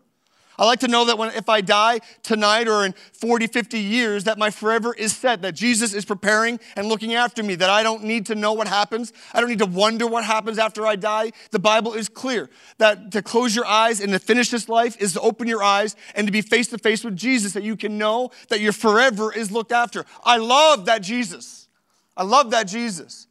I 0.57 0.65
like 0.65 0.79
to 0.81 0.87
know 0.87 1.05
that 1.05 1.17
when, 1.17 1.33
if 1.33 1.49
I 1.49 1.61
die 1.61 1.99
tonight 2.21 2.67
or 2.67 2.85
in 2.85 2.93
40, 3.13 3.47
50 3.47 3.79
years, 3.79 4.25
that 4.25 4.37
my 4.37 4.51
forever 4.51 4.93
is 4.93 5.15
set, 5.15 5.41
that 5.41 5.55
Jesus 5.55 5.93
is 5.93 6.05
preparing 6.05 6.59
and 6.75 6.87
looking 6.87 7.15
after 7.15 7.41
me, 7.41 7.55
that 7.55 7.69
I 7.69 7.81
don't 7.81 8.03
need 8.03 8.27
to 8.27 8.35
know 8.35 8.53
what 8.53 8.67
happens. 8.67 9.13
I 9.33 9.39
don't 9.39 9.49
need 9.49 9.59
to 9.59 9.65
wonder 9.65 10.05
what 10.05 10.23
happens 10.23 10.59
after 10.59 10.85
I 10.85 10.95
die. 10.95 11.31
The 11.51 11.59
Bible 11.59 11.93
is 11.93 12.07
clear 12.07 12.49
that 12.77 13.11
to 13.13 13.21
close 13.21 13.55
your 13.55 13.65
eyes 13.65 13.99
and 13.99 14.13
to 14.13 14.19
finish 14.19 14.49
this 14.49 14.69
life 14.69 14.95
is 15.01 15.13
to 15.13 15.21
open 15.21 15.47
your 15.47 15.63
eyes 15.63 15.95
and 16.13 16.27
to 16.27 16.31
be 16.31 16.41
face 16.41 16.67
to 16.67 16.77
face 16.77 17.03
with 17.03 17.15
Jesus, 17.15 17.53
that 17.53 17.63
you 17.63 17.75
can 17.75 17.97
know 17.97 18.29
that 18.49 18.59
your 18.59 18.73
forever 18.73 19.33
is 19.33 19.51
looked 19.51 19.71
after. 19.71 20.05
I 20.23 20.37
love 20.37 20.85
that 20.85 20.99
Jesus. 20.99 21.67
I 22.15 22.23
love 22.23 22.51
that 22.51 22.67
Jesus. 22.67 23.27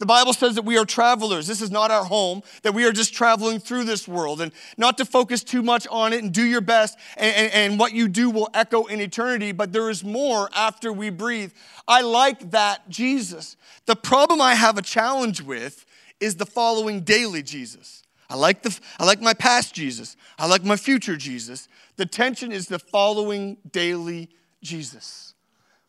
The 0.00 0.06
Bible 0.06 0.32
says 0.32 0.54
that 0.54 0.64
we 0.64 0.78
are 0.78 0.86
travelers. 0.86 1.46
This 1.46 1.60
is 1.60 1.70
not 1.70 1.90
our 1.90 2.04
home, 2.04 2.42
that 2.62 2.72
we 2.72 2.84
are 2.84 2.90
just 2.92 3.12
traveling 3.12 3.60
through 3.60 3.84
this 3.84 4.08
world 4.08 4.40
and 4.40 4.50
not 4.78 4.96
to 4.96 5.04
focus 5.04 5.44
too 5.44 5.62
much 5.62 5.86
on 5.88 6.14
it 6.14 6.22
and 6.22 6.32
do 6.32 6.42
your 6.42 6.62
best. 6.62 6.98
And, 7.18 7.36
and, 7.36 7.52
and, 7.52 7.78
what 7.78 7.92
you 7.92 8.08
do 8.08 8.30
will 8.30 8.48
echo 8.54 8.86
in 8.86 8.98
eternity, 8.98 9.52
but 9.52 9.74
there 9.74 9.90
is 9.90 10.02
more 10.02 10.48
after 10.56 10.90
we 10.90 11.10
breathe. 11.10 11.52
I 11.86 12.00
like 12.00 12.52
that 12.52 12.88
Jesus. 12.88 13.58
The 13.84 13.94
problem 13.94 14.40
I 14.40 14.54
have 14.54 14.78
a 14.78 14.82
challenge 14.82 15.42
with 15.42 15.84
is 16.18 16.36
the 16.36 16.46
following 16.46 17.02
daily 17.02 17.42
Jesus. 17.42 18.02
I 18.30 18.36
like, 18.36 18.62
the, 18.62 18.78
I 18.98 19.04
like 19.04 19.20
my 19.20 19.34
past 19.34 19.74
Jesus. 19.74 20.16
I 20.38 20.46
like 20.46 20.64
my 20.64 20.76
future 20.76 21.16
Jesus. 21.16 21.68
The 21.96 22.06
tension 22.06 22.52
is 22.52 22.68
the 22.68 22.78
following 22.78 23.58
daily 23.70 24.30
Jesus. 24.62 25.34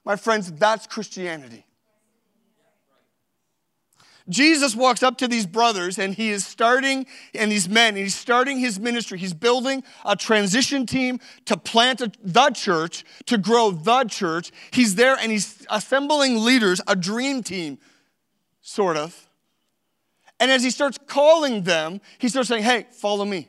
My 0.03 0.17
friends, 0.17 0.51
that's 0.51 0.85
Christianity. 0.85 1.65
Jesus 4.29 4.75
walks 4.75 5.03
up 5.03 5.17
to 5.17 5.27
these 5.27 5.45
brothers 5.45 5.97
and 5.97 6.13
he 6.13 6.29
is 6.29 6.45
starting, 6.45 7.05
and 7.33 7.51
these 7.51 7.67
men, 7.67 7.89
and 7.89 7.97
he's 7.97 8.15
starting 8.15 8.59
his 8.59 8.79
ministry. 8.79 9.17
He's 9.17 9.33
building 9.33 9.83
a 10.05 10.15
transition 10.15 10.85
team 10.85 11.19
to 11.45 11.57
plant 11.57 12.01
a, 12.01 12.11
the 12.23 12.49
church, 12.51 13.03
to 13.25 13.37
grow 13.37 13.71
the 13.71 14.03
church. 14.05 14.51
He's 14.71 14.95
there 14.95 15.15
and 15.15 15.31
he's 15.31 15.65
assembling 15.69 16.43
leaders, 16.43 16.81
a 16.87 16.95
dream 16.95 17.43
team, 17.43 17.79
sort 18.61 18.97
of. 18.97 19.27
And 20.39 20.49
as 20.49 20.63
he 20.63 20.71
starts 20.71 20.97
calling 21.07 21.63
them, 21.63 22.01
he 22.17 22.29
starts 22.29 22.49
saying, 22.49 22.63
Hey, 22.63 22.87
follow 22.91 23.25
me. 23.25 23.47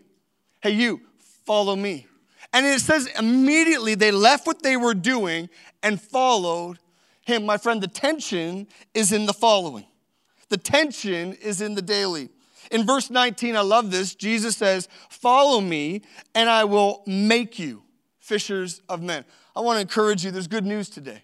Hey, 0.60 0.70
you, 0.72 1.00
follow 1.46 1.74
me. 1.74 2.06
And 2.52 2.66
it 2.66 2.80
says 2.80 3.08
immediately 3.18 3.94
they 3.94 4.10
left 4.10 4.46
what 4.46 4.62
they 4.62 4.76
were 4.76 4.94
doing 4.94 5.48
and 5.82 6.00
followed 6.00 6.78
him. 7.22 7.46
My 7.46 7.56
friend, 7.56 7.82
the 7.82 7.88
tension 7.88 8.66
is 8.94 9.12
in 9.12 9.26
the 9.26 9.32
following. 9.32 9.86
The 10.52 10.58
tension 10.58 11.32
is 11.32 11.62
in 11.62 11.76
the 11.76 11.80
daily. 11.80 12.28
In 12.70 12.84
verse 12.84 13.08
19, 13.08 13.56
I 13.56 13.62
love 13.62 13.90
this. 13.90 14.14
Jesus 14.14 14.54
says, 14.54 14.86
Follow 15.08 15.62
me, 15.62 16.02
and 16.34 16.50
I 16.50 16.64
will 16.64 17.02
make 17.06 17.58
you 17.58 17.84
fishers 18.20 18.82
of 18.86 19.02
men. 19.02 19.24
I 19.56 19.60
want 19.60 19.78
to 19.78 19.80
encourage 19.80 20.26
you, 20.26 20.30
there's 20.30 20.48
good 20.48 20.66
news 20.66 20.90
today. 20.90 21.22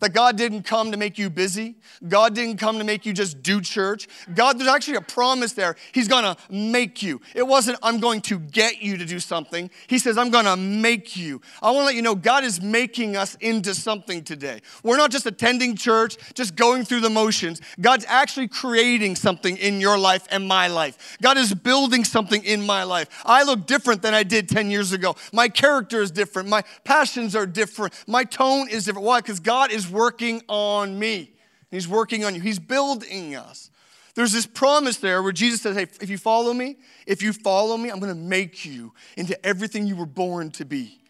That 0.00 0.12
God 0.12 0.36
didn't 0.36 0.62
come 0.62 0.90
to 0.90 0.96
make 0.96 1.18
you 1.18 1.30
busy. 1.30 1.76
God 2.08 2.34
didn't 2.34 2.56
come 2.56 2.78
to 2.78 2.84
make 2.84 3.04
you 3.04 3.12
just 3.12 3.42
do 3.42 3.60
church. 3.60 4.08
God, 4.34 4.58
there's 4.58 4.68
actually 4.68 4.96
a 4.96 5.02
promise 5.02 5.52
there. 5.52 5.76
He's 5.92 6.08
gonna 6.08 6.36
make 6.50 7.02
you. 7.02 7.20
It 7.34 7.46
wasn't, 7.46 7.78
I'm 7.82 8.00
going 8.00 8.22
to 8.22 8.38
get 8.38 8.82
you 8.82 8.96
to 8.96 9.04
do 9.04 9.20
something. 9.20 9.70
He 9.86 9.98
says, 9.98 10.16
I'm 10.16 10.30
gonna 10.30 10.56
make 10.56 11.16
you. 11.16 11.40
I 11.62 11.70
wanna 11.70 11.86
let 11.86 11.94
you 11.94 12.02
know, 12.02 12.14
God 12.14 12.44
is 12.44 12.60
making 12.62 13.16
us 13.16 13.36
into 13.40 13.74
something 13.74 14.24
today. 14.24 14.60
We're 14.82 14.96
not 14.96 15.10
just 15.10 15.26
attending 15.26 15.76
church, 15.76 16.16
just 16.34 16.56
going 16.56 16.84
through 16.84 17.00
the 17.00 17.10
motions. 17.10 17.60
God's 17.80 18.06
actually 18.08 18.48
creating 18.48 19.16
something 19.16 19.56
in 19.58 19.80
your 19.80 19.98
life 19.98 20.26
and 20.30 20.48
my 20.48 20.68
life. 20.68 21.18
God 21.20 21.36
is 21.36 21.52
building 21.52 22.04
something 22.04 22.42
in 22.44 22.64
my 22.64 22.84
life. 22.84 23.08
I 23.26 23.42
look 23.42 23.66
different 23.66 24.00
than 24.00 24.14
I 24.14 24.22
did 24.22 24.48
10 24.48 24.70
years 24.70 24.92
ago. 24.92 25.16
My 25.32 25.48
character 25.48 26.00
is 26.00 26.10
different. 26.10 26.48
My 26.48 26.62
passions 26.84 27.36
are 27.36 27.46
different. 27.46 27.92
My 28.06 28.24
tone 28.24 28.68
is 28.68 28.86
different. 28.86 29.06
Why? 29.06 29.20
Because 29.20 29.40
God 29.40 29.70
is 29.70 29.89
working 29.90 30.42
on 30.48 30.98
me. 30.98 31.32
He's 31.70 31.88
working 31.88 32.24
on 32.24 32.34
you. 32.34 32.40
He's 32.40 32.58
building 32.58 33.36
us. 33.36 33.70
There's 34.14 34.32
this 34.32 34.46
promise 34.46 34.96
there 34.96 35.22
where 35.22 35.32
Jesus 35.32 35.62
says, 35.62 35.76
Hey, 35.76 35.86
if 36.00 36.10
you 36.10 36.18
follow 36.18 36.52
me, 36.52 36.76
if 37.06 37.22
you 37.22 37.32
follow 37.32 37.76
me, 37.76 37.90
I'm 37.90 38.00
going 38.00 38.12
to 38.12 38.20
make 38.20 38.64
you 38.64 38.92
into 39.16 39.46
everything 39.46 39.86
you 39.86 39.96
were 39.96 40.06
born 40.06 40.50
to 40.52 40.64
be. 40.64 41.00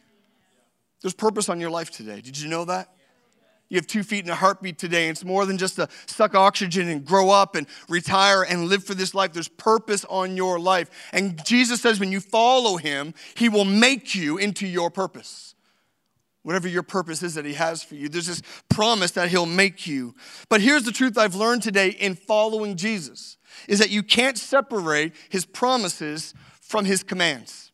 There's 1.01 1.15
purpose 1.15 1.49
on 1.49 1.61
your 1.61 1.71
life 1.71 1.91
today. 1.91 2.21
Did 2.21 2.39
you 2.39 2.49
know 2.49 2.67
that? 2.67 2.95
You 3.71 3.77
have 3.77 3.87
two 3.87 4.03
feet 4.03 4.25
and 4.25 4.31
a 4.31 4.35
heartbeat 4.35 4.79
today. 4.79 5.09
It's 5.09 5.25
more 5.25 5.47
than 5.47 5.57
just 5.57 5.77
to 5.77 5.89
suck 6.07 6.35
oxygen 6.35 6.89
and 6.89 7.05
grow 7.05 7.31
up 7.31 7.55
and 7.55 7.69
retire 7.89 8.43
and 8.43 8.67
live 8.67 8.85
for 8.85 8.95
this 8.95 9.15
life. 9.15 9.33
There's 9.33 9.49
purpose 9.49 10.05
on 10.07 10.37
your 10.37 10.59
life. 10.59 10.91
And 11.13 11.43
Jesus 11.45 11.81
says 11.81 12.01
when 12.01 12.11
you 12.11 12.21
follow 12.21 12.77
him, 12.77 13.15
he 13.37 13.49
will 13.49 13.65
make 13.65 14.15
you 14.15 14.39
into 14.39 14.67
your 14.67 14.91
purpose 14.91 15.55
whatever 16.43 16.69
your 16.69 16.83
purpose 16.83 17.23
is 17.23 17.35
that 17.35 17.45
He 17.45 17.55
has 17.55 17.83
for 17.83 17.95
you. 17.95 18.09
There's 18.09 18.27
this 18.27 18.43
promise 18.69 19.13
that 19.13 19.29
He'll 19.29 19.47
make 19.47 19.87
you. 19.87 20.15
But 20.49 20.61
here's 20.61 20.85
the 20.85 20.93
truth 20.93 21.19
I've 21.19 21.35
learned 21.35 21.63
today 21.63 21.91
in 21.91 22.15
following 22.15 22.77
Jesus 22.77 23.37
is 23.69 23.79
that 23.79 23.91
you 23.91 24.03
can't 24.03 24.39
separate 24.39 25.15
His 25.29 25.45
promises 25.45 26.35
from 26.61 26.85
His 26.85 27.03
commands. 27.03 27.73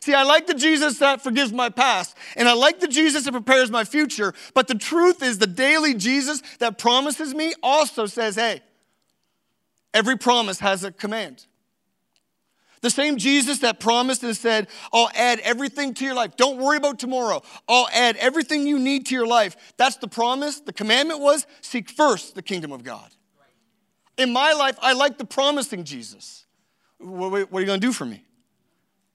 See, 0.00 0.14
I 0.14 0.22
like 0.22 0.46
the 0.46 0.54
Jesus 0.54 1.00
that 1.00 1.22
forgives 1.22 1.52
my 1.52 1.68
past, 1.68 2.16
and 2.36 2.48
I 2.48 2.54
like 2.54 2.80
the 2.80 2.88
Jesus 2.88 3.24
that 3.24 3.32
prepares 3.32 3.70
my 3.70 3.84
future, 3.84 4.32
but 4.54 4.68
the 4.68 4.76
truth 4.76 5.22
is, 5.22 5.38
the 5.38 5.46
daily 5.46 5.92
Jesus 5.92 6.40
that 6.60 6.78
promises 6.78 7.34
me 7.34 7.52
also 7.62 8.06
says, 8.06 8.36
hey, 8.36 8.62
every 9.92 10.16
promise 10.16 10.60
has 10.60 10.84
a 10.84 10.92
command. 10.92 11.47
The 12.80 12.90
same 12.90 13.16
Jesus 13.16 13.58
that 13.60 13.80
promised 13.80 14.22
and 14.22 14.36
said, 14.36 14.68
I'll 14.92 15.10
add 15.14 15.40
everything 15.40 15.94
to 15.94 16.04
your 16.04 16.14
life. 16.14 16.36
Don't 16.36 16.58
worry 16.58 16.76
about 16.76 16.98
tomorrow. 16.98 17.42
I'll 17.68 17.88
add 17.92 18.16
everything 18.16 18.66
you 18.66 18.78
need 18.78 19.06
to 19.06 19.14
your 19.14 19.26
life. 19.26 19.56
That's 19.76 19.96
the 19.96 20.08
promise. 20.08 20.60
The 20.60 20.72
commandment 20.72 21.20
was 21.20 21.46
seek 21.60 21.90
first 21.90 22.34
the 22.34 22.42
kingdom 22.42 22.72
of 22.72 22.84
God. 22.84 23.10
In 24.16 24.32
my 24.32 24.52
life, 24.52 24.76
I 24.82 24.94
like 24.94 25.18
the 25.18 25.24
promising 25.24 25.84
Jesus. 25.84 26.46
What, 26.98 27.32
are 27.32 27.60
you 27.60 27.66
going 27.66 27.80
to 27.80 27.86
do 27.86 27.92
for 27.92 28.04
me? 28.04 28.24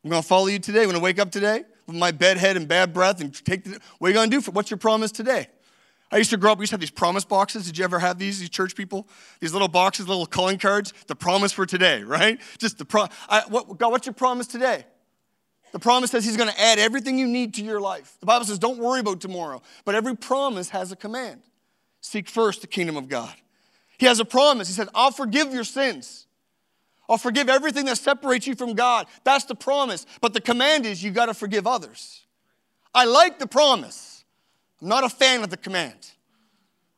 I'm 0.04 0.10
going 0.10 0.22
to 0.22 0.28
follow 0.28 0.48
you 0.48 0.60
today. 0.60 0.84
Going 0.84 0.96
to 0.96 1.00
wake 1.00 1.20
up 1.20 1.32
today 1.32 1.64
with 1.88 1.96
my 1.96 2.12
bed 2.12 2.38
head 2.38 2.58
and 2.58 2.68
bad 2.68 2.94
breath 2.94 3.22
and 3.22 3.34
take 3.46 3.64
the, 3.64 3.80
what 4.00 4.08
are 4.08 4.10
you 4.12 4.14
going 4.14 4.30
to 4.30 4.36
do 4.36 4.42
for, 4.42 4.52
what's 4.52 4.72
your 4.72 4.78
promise 4.78 5.12
today? 5.12 5.48
I 6.14 6.18
used 6.18 6.30
to 6.30 6.38
grow 6.38 6.52
up, 6.52 6.60
we 6.60 6.64
used 6.64 6.70
to 6.70 6.76
have 6.76 6.80
these 6.80 6.92
promise 6.92 7.26
boxes. 7.26 7.66
Did 7.66 7.80
you 7.80 7.84
ever 7.84 7.98
have 7.98 8.20
these, 8.20 8.40
these 8.40 8.50
church 8.52 8.76
people? 8.76 9.08
These 9.40 9.52
little 9.52 9.68
boxes, 9.68 10.08
little 10.08 10.28
calling 10.28 10.60
cards, 10.60 10.94
the 11.08 11.16
promise 11.16 11.52
for 11.52 11.66
today, 11.66 12.04
right? 12.04 12.40
Just 12.60 12.78
the 12.78 12.86
pro, 12.86 13.08
I, 13.28 13.42
what, 13.50 13.80
God, 13.80 13.92
what's 13.92 14.06
your 14.06 14.14
promise 14.14 14.46
today? 14.46 14.86
The 15.72 15.80
promise 15.80 16.12
says 16.12 16.24
He's 16.24 16.38
going 16.38 16.50
to 16.50 16.62
add 16.62 16.78
everything 16.78 17.18
you 17.18 17.26
need 17.26 17.56
to 17.56 17.64
your 17.64 17.82
life. 17.82 18.16
The 18.20 18.28
Bible 18.28 18.46
says, 18.46 18.60
don't 18.60 18.78
worry 18.78 19.00
about 19.00 19.22
tomorrow. 19.22 19.64
But 19.86 19.96
every 19.96 20.16
promise 20.16 20.70
has 20.70 20.92
a 20.92 20.96
command 20.96 21.42
seek 22.00 22.30
first 22.30 22.62
the 22.62 22.68
kingdom 22.68 22.96
of 22.96 23.10
God. 23.10 23.34
He 23.98 24.06
has 24.06 24.20
a 24.20 24.26
promise. 24.26 24.68
He 24.68 24.74
said, 24.76 24.90
I'll 24.94 25.10
forgive 25.10 25.52
your 25.52 25.64
sins. 25.64 26.28
I'll 27.10 27.18
forgive 27.18 27.50
everything 27.50 27.86
that 27.86 27.98
separates 27.98 28.46
you 28.46 28.54
from 28.54 28.76
God. 28.76 29.08
That's 29.24 29.46
the 29.46 29.56
promise. 29.56 30.06
But 30.22 30.34
the 30.34 30.42
command 30.42 30.86
is 30.86 31.04
you 31.04 31.10
got 31.10 31.26
to 31.26 31.34
forgive 31.34 31.66
others. 31.66 32.22
I 32.94 33.06
like 33.06 33.40
the 33.40 33.48
promise. 33.48 34.13
I'm 34.84 34.90
not 34.90 35.06
a 35.06 35.10
fan 35.10 35.44
of 35.44 35.50
the 35.50 35.56
command. 35.56 36.12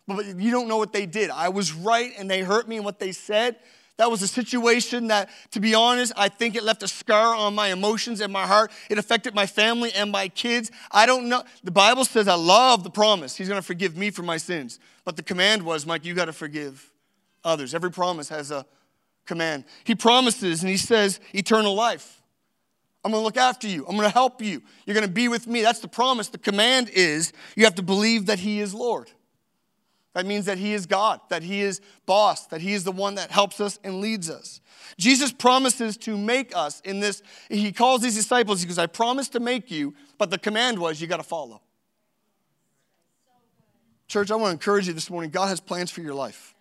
But 0.07 0.39
you 0.39 0.49
don't 0.49 0.67
know 0.67 0.77
what 0.77 0.91
they 0.91 1.05
did. 1.05 1.29
I 1.29 1.49
was 1.49 1.71
right 1.71 2.11
and 2.17 2.29
they 2.29 2.41
hurt 2.41 2.67
me 2.67 2.77
and 2.77 2.85
what 2.85 2.99
they 2.99 3.11
said. 3.11 3.57
That 3.97 4.09
was 4.09 4.23
a 4.23 4.27
situation 4.27 5.07
that, 5.07 5.29
to 5.51 5.59
be 5.59 5.75
honest, 5.75 6.11
I 6.17 6.27
think 6.27 6.55
it 6.55 6.63
left 6.63 6.81
a 6.83 6.87
scar 6.87 7.35
on 7.35 7.53
my 7.53 7.67
emotions 7.67 8.21
and 8.21 8.33
my 8.33 8.45
heart. 8.45 8.71
It 8.89 8.97
affected 8.97 9.35
my 9.35 9.45
family 9.45 9.93
and 9.93 10.11
my 10.11 10.27
kids. 10.27 10.71
I 10.91 11.05
don't 11.05 11.29
know. 11.29 11.43
The 11.63 11.71
Bible 11.71 12.05
says 12.05 12.27
I 12.27 12.33
love 12.33 12.83
the 12.83 12.89
promise. 12.89 13.37
He's 13.37 13.47
going 13.47 13.61
to 13.61 13.65
forgive 13.65 13.95
me 13.95 14.09
for 14.09 14.23
my 14.23 14.37
sins. 14.37 14.79
But 15.05 15.15
the 15.15 15.23
command 15.23 15.63
was, 15.63 15.85
Mike, 15.85 16.03
you 16.05 16.15
got 16.15 16.25
to 16.25 16.33
forgive 16.33 16.91
others. 17.43 17.75
Every 17.75 17.91
promise 17.91 18.29
has 18.29 18.49
a 18.49 18.65
command. 19.25 19.63
He 19.83 19.93
promises 19.93 20.61
and 20.61 20.69
he 20.69 20.77
says 20.77 21.19
eternal 21.33 21.75
life. 21.75 22.21
I'm 23.05 23.11
going 23.11 23.21
to 23.21 23.25
look 23.25 23.37
after 23.37 23.67
you. 23.67 23.85
I'm 23.87 23.95
going 23.95 24.09
to 24.09 24.13
help 24.13 24.41
you. 24.41 24.63
You're 24.87 24.95
going 24.95 25.05
to 25.05 25.13
be 25.13 25.27
with 25.27 25.45
me. 25.45 25.61
That's 25.61 25.77
the 25.77 25.87
promise. 25.87 26.29
The 26.29 26.39
command 26.39 26.89
is 26.89 27.33
you 27.55 27.65
have 27.65 27.75
to 27.75 27.83
believe 27.83 28.25
that 28.25 28.39
He 28.39 28.59
is 28.59 28.73
Lord. 28.73 29.11
That 30.15 30.25
means 30.25 30.45
that 30.45 30.57
He 30.57 30.73
is 30.73 30.87
God, 30.87 31.21
that 31.29 31.43
He 31.43 31.61
is 31.61 31.81
boss, 32.07 32.47
that 32.47 32.61
He 32.61 32.73
is 32.73 32.83
the 32.83 32.91
one 32.91 33.13
that 33.15 33.29
helps 33.29 33.61
us 33.61 33.77
and 33.83 34.01
leads 34.01 34.27
us. 34.27 34.59
Jesus 34.97 35.31
promises 35.31 35.97
to 35.97 36.17
make 36.17 36.55
us 36.55 36.81
in 36.81 36.99
this. 36.99 37.21
He 37.47 37.71
calls 37.71 38.01
these 38.01 38.15
disciples, 38.15 38.61
He 38.61 38.67
goes, 38.67 38.79
I 38.79 38.87
promise 38.87 39.29
to 39.29 39.39
make 39.39 39.69
you, 39.69 39.93
but 40.17 40.31
the 40.31 40.39
command 40.39 40.79
was 40.79 40.99
you 40.99 41.05
got 41.05 41.17
to 41.17 41.23
follow. 41.23 41.61
Church, 44.07 44.31
I 44.31 44.35
want 44.35 44.47
to 44.47 44.53
encourage 44.53 44.87
you 44.87 44.93
this 44.93 45.11
morning. 45.11 45.29
God 45.29 45.49
has 45.49 45.59
plans 45.59 45.91
for 45.91 46.01
your 46.01 46.15
life, 46.15 46.55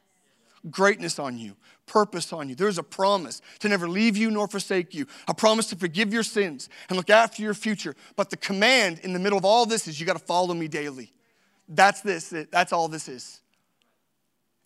greatness 0.70 1.18
on 1.18 1.38
you 1.38 1.56
purpose 1.86 2.32
on 2.32 2.48
you. 2.48 2.54
There's 2.54 2.78
a 2.78 2.82
promise 2.82 3.40
to 3.60 3.68
never 3.68 3.88
leave 3.88 4.16
you 4.16 4.30
nor 4.30 4.48
forsake 4.48 4.94
you, 4.94 5.06
a 5.28 5.34
promise 5.34 5.66
to 5.68 5.76
forgive 5.76 6.12
your 6.12 6.22
sins 6.22 6.68
and 6.88 6.96
look 6.96 7.10
after 7.10 7.42
your 7.42 7.54
future. 7.54 7.94
But 8.16 8.30
the 8.30 8.36
command 8.36 9.00
in 9.02 9.12
the 9.12 9.18
middle 9.18 9.38
of 9.38 9.44
all 9.44 9.66
this 9.66 9.86
is 9.86 10.00
you 10.00 10.06
got 10.06 10.18
to 10.18 10.24
follow 10.24 10.54
me 10.54 10.68
daily. 10.68 11.12
That's 11.68 12.00
this, 12.00 12.34
that's 12.50 12.72
all 12.72 12.88
this 12.88 13.08
is. 13.08 13.40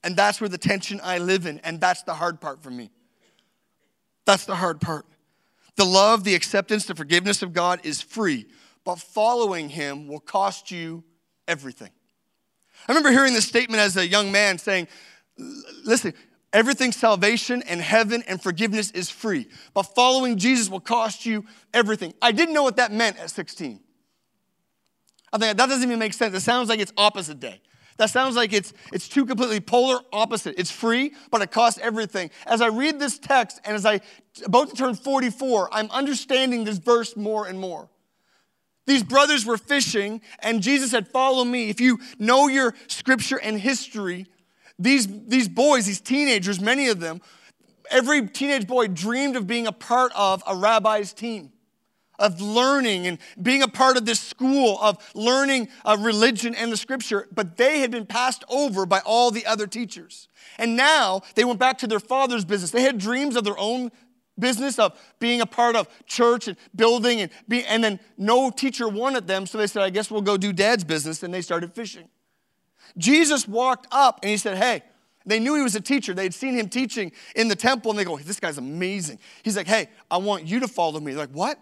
And 0.05 0.17
that's 0.17 0.41
where 0.41 0.49
the 0.49 0.59
tension 0.59 1.01
I 1.03 1.19
live 1.19 1.47
in, 1.47 1.59
and 1.61 1.81
that's 1.81 2.03
the 2.03 2.15
hard 2.15 2.41
part 2.41 2.63
for 2.63 2.71
me. 2.71 2.91
That's 4.27 4.45
the 4.45 4.55
hard 4.55 4.81
part. 4.81 5.07
The 5.77 5.85
love, 5.85 6.25
the 6.25 6.35
acceptance, 6.35 6.87
the 6.87 6.95
forgiveness 6.95 7.43
of 7.43 7.53
God 7.53 7.81
is 7.85 8.01
free, 8.01 8.47
but 8.85 8.99
following 8.99 9.69
Him 9.69 10.07
will 10.09 10.21
cost 10.21 10.71
you 10.71 11.05
everything. 11.47 11.91
I 12.87 12.93
remember 12.93 13.11
hearing 13.11 13.35
this 13.35 13.47
statement 13.47 13.81
as 13.81 13.97
a 13.97 14.07
young 14.07 14.31
man 14.31 14.59
saying, 14.59 14.89
Listen, 15.85 16.15
Everything 16.53 16.93
salvation 16.93 17.63
and 17.63 17.81
heaven 17.81 18.23
and 18.27 18.43
forgiveness 18.43 18.91
is 18.93 19.11
free. 19.11 19.49
But 19.75 19.83
following 19.83 20.39
Jesus 20.39 20.71
will 20.71 20.81
cost 20.81 21.27
you 21.27 21.45
everything. 21.75 22.15
I 22.23 22.33
didn't 22.33 22.55
know 22.55 22.63
what 22.63 22.77
that 22.77 22.91
meant 22.91 23.19
at 23.19 23.31
16. 23.31 23.81
I 25.31 25.39
think 25.39 25.57
that 25.57 25.69
doesn't 25.69 25.83
even 25.83 25.99
make 25.99 26.15
sense. 26.15 26.35
It 26.35 26.41
sounds 26.41 26.71
like 26.71 26.81
it's 26.81 26.93
opposite 26.97 27.39
day. 27.39 27.61
That 27.99 28.11
sounds 28.11 28.37
like 28.37 28.53
it's, 28.53 28.73
it's 28.93 29.09
two 29.09 29.27
completely 29.27 29.61
polar 29.61 29.99
opposite. 30.13 30.55
It's 30.57 30.71
free, 30.71 31.15
but 31.31 31.43
it 31.43 31.51
costs 31.51 31.81
everything. 31.83 32.31
As 32.47 32.63
I 32.63 32.69
read 32.69 32.99
this 32.99 33.19
text 33.19 33.61
and 33.65 33.75
as 33.75 33.85
I 33.85 34.01
about 34.45 34.71
to 34.71 34.77
turn 34.77 34.95
44, 34.95 35.69
I'm 35.73 35.91
understanding 35.91 36.65
this 36.65 36.79
verse 36.79 37.17
more 37.17 37.47
and 37.47 37.59
more. 37.59 37.91
These 38.87 39.03
brothers 39.03 39.45
were 39.45 39.59
fishing, 39.59 40.23
and 40.39 40.63
Jesus 40.63 40.93
said, 40.93 41.09
Follow 41.09 41.45
me. 41.45 41.69
If 41.69 41.81
you 41.81 41.99
know 42.19 42.49
your 42.49 42.75
scripture 42.87 43.39
and 43.39 43.61
history, 43.61 44.27
these, 44.79 45.07
these 45.27 45.49
boys, 45.49 45.87
these 45.87 46.01
teenagers, 46.01 46.61
many 46.61 46.89
of 46.89 47.01
them, 47.01 47.21
every 47.91 48.27
teenage 48.29 48.67
boy 48.67 48.89
dreamed 48.89 49.37
of 49.37 49.47
being 49.47 49.67
a 49.67 49.73
part 49.73 50.13
of 50.15 50.43
a 50.47 50.55
rabbi's 50.55 51.13
team, 51.13 51.53
of 52.19 52.41
learning 52.41 53.07
and 53.07 53.19
being 53.41 53.63
a 53.63 53.69
part 53.69 53.97
of 53.97 54.05
this 54.05 54.21
school, 54.21 54.79
of 54.81 54.99
learning 55.15 55.69
religion 55.99 56.55
and 56.55 56.73
the 56.73 56.77
scripture. 56.77 57.27
But 57.33 57.57
they 57.57 57.81
had 57.81 57.91
been 57.91 58.07
passed 58.07 58.45
over 58.49 58.87
by 58.87 59.01
all 59.01 59.31
the 59.31 59.47
other 59.47 59.67
teachers. 59.67 60.29
And 60.59 60.77
now 60.77 61.23
they 61.35 61.45
went 61.45 61.59
back 61.59 61.79
to 61.79 61.87
their 61.87 62.01
father's 62.01 62.45
business. 62.45 62.71
They 62.71 62.83
had 62.83 62.99
dreams 62.99 63.37
of 63.37 63.45
their 63.45 63.59
own 63.59 63.91
business 64.39 64.79
of 64.79 64.99
being 65.19 65.41
a 65.41 65.47
part 65.47 65.77
of 65.77 65.89
church 66.07 66.49
and 66.49 66.57
building 66.75 67.21
and 67.21 67.31
be, 67.49 67.65
and 67.65 67.83
then 67.83 67.99
no 68.17 68.51
teacher 68.51 68.89
wanted 68.89 69.27
them 69.27 69.47
so 69.47 69.59
they 69.59 69.67
said 69.67 69.83
i 69.83 69.91
guess 69.91 70.13
we'll 70.13 70.23
go 70.23 70.37
do 70.37 70.53
dad's 70.53 70.85
business 70.85 71.25
and 71.25 71.35
they 71.35 71.43
started 71.43 71.75
fishing 71.75 72.09
Jesus 72.97 73.47
walked 73.47 73.87
up 73.91 74.21
and 74.23 74.31
he 74.31 74.37
said, 74.37 74.57
Hey, 74.57 74.83
they 75.27 75.39
knew 75.39 75.55
he 75.55 75.63
was 75.63 75.75
a 75.75 75.81
teacher. 75.81 76.15
They'd 76.15 76.35
seen 76.35 76.55
him 76.55 76.69
teaching 76.69 77.13
in 77.37 77.49
the 77.49 77.57
temple 77.57 77.91
and 77.91 77.99
they 77.99 78.05
go, 78.05 78.17
This 78.19 78.41
guy's 78.41 78.59
amazing. 78.59 79.19
He's 79.43 79.57
like, 79.57 79.67
Hey, 79.67 79.89
I 80.11 80.17
want 80.17 80.47
you 80.47 80.61
to 80.61 80.69
follow 80.69 81.01
me. 81.01 81.13
They're 81.13 81.27
like, 81.27 81.35
What? 81.35 81.59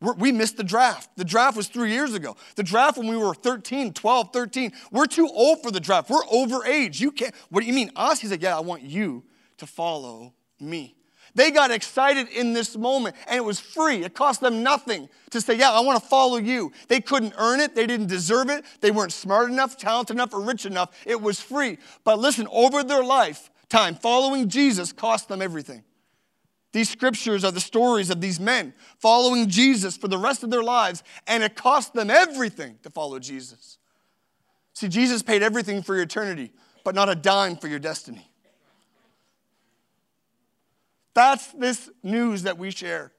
We're, 0.00 0.14
we 0.14 0.32
missed 0.32 0.56
the 0.56 0.64
draft. 0.64 1.10
The 1.16 1.24
draft 1.24 1.56
was 1.56 1.68
three 1.68 1.92
years 1.92 2.14
ago. 2.14 2.36
The 2.56 2.62
draft 2.62 2.96
when 2.96 3.06
we 3.08 3.16
were 3.16 3.34
13, 3.34 3.92
12, 3.92 4.32
13. 4.32 4.72
We're 4.90 5.06
too 5.06 5.28
old 5.28 5.62
for 5.62 5.70
the 5.70 5.80
draft. 5.80 6.08
We're 6.08 6.24
over 6.30 6.64
age. 6.64 7.00
You 7.00 7.10
can't. 7.10 7.34
What 7.50 7.60
do 7.60 7.66
you 7.66 7.74
mean, 7.74 7.90
us? 7.96 8.20
He's 8.20 8.30
like, 8.30 8.42
Yeah, 8.42 8.56
I 8.56 8.60
want 8.60 8.82
you 8.82 9.24
to 9.58 9.66
follow 9.66 10.34
me. 10.58 10.96
They 11.40 11.50
got 11.50 11.70
excited 11.70 12.28
in 12.28 12.52
this 12.52 12.76
moment 12.76 13.16
and 13.26 13.38
it 13.38 13.42
was 13.42 13.58
free. 13.58 14.04
It 14.04 14.12
cost 14.12 14.42
them 14.42 14.62
nothing 14.62 15.08
to 15.30 15.40
say, 15.40 15.54
Yeah, 15.54 15.70
I 15.70 15.80
want 15.80 15.98
to 15.98 16.06
follow 16.06 16.36
you. 16.36 16.70
They 16.88 17.00
couldn't 17.00 17.32
earn 17.38 17.60
it, 17.60 17.74
they 17.74 17.86
didn't 17.86 18.08
deserve 18.08 18.50
it, 18.50 18.62
they 18.82 18.90
weren't 18.90 19.10
smart 19.10 19.50
enough, 19.50 19.78
talented 19.78 20.16
enough, 20.16 20.34
or 20.34 20.42
rich 20.42 20.66
enough. 20.66 20.90
It 21.06 21.18
was 21.18 21.40
free. 21.40 21.78
But 22.04 22.18
listen, 22.18 22.46
over 22.52 22.82
their 22.82 23.02
lifetime, 23.02 23.94
following 23.94 24.50
Jesus 24.50 24.92
cost 24.92 25.28
them 25.28 25.40
everything. 25.40 25.82
These 26.72 26.90
scriptures 26.90 27.42
are 27.42 27.52
the 27.52 27.58
stories 27.58 28.10
of 28.10 28.20
these 28.20 28.38
men 28.38 28.74
following 28.98 29.48
Jesus 29.48 29.96
for 29.96 30.08
the 30.08 30.18
rest 30.18 30.42
of 30.42 30.50
their 30.50 30.62
lives, 30.62 31.02
and 31.26 31.42
it 31.42 31.56
cost 31.56 31.94
them 31.94 32.10
everything 32.10 32.78
to 32.82 32.90
follow 32.90 33.18
Jesus. 33.18 33.78
See, 34.74 34.88
Jesus 34.88 35.22
paid 35.22 35.42
everything 35.42 35.82
for 35.82 35.94
your 35.94 36.04
eternity, 36.04 36.52
but 36.84 36.94
not 36.94 37.08
a 37.08 37.14
dime 37.14 37.56
for 37.56 37.68
your 37.68 37.78
destiny. 37.78 38.29
That's 41.14 41.46
this 41.52 41.90
news 42.02 42.44
that 42.44 42.58
we 42.58 42.70
share. 42.70 43.12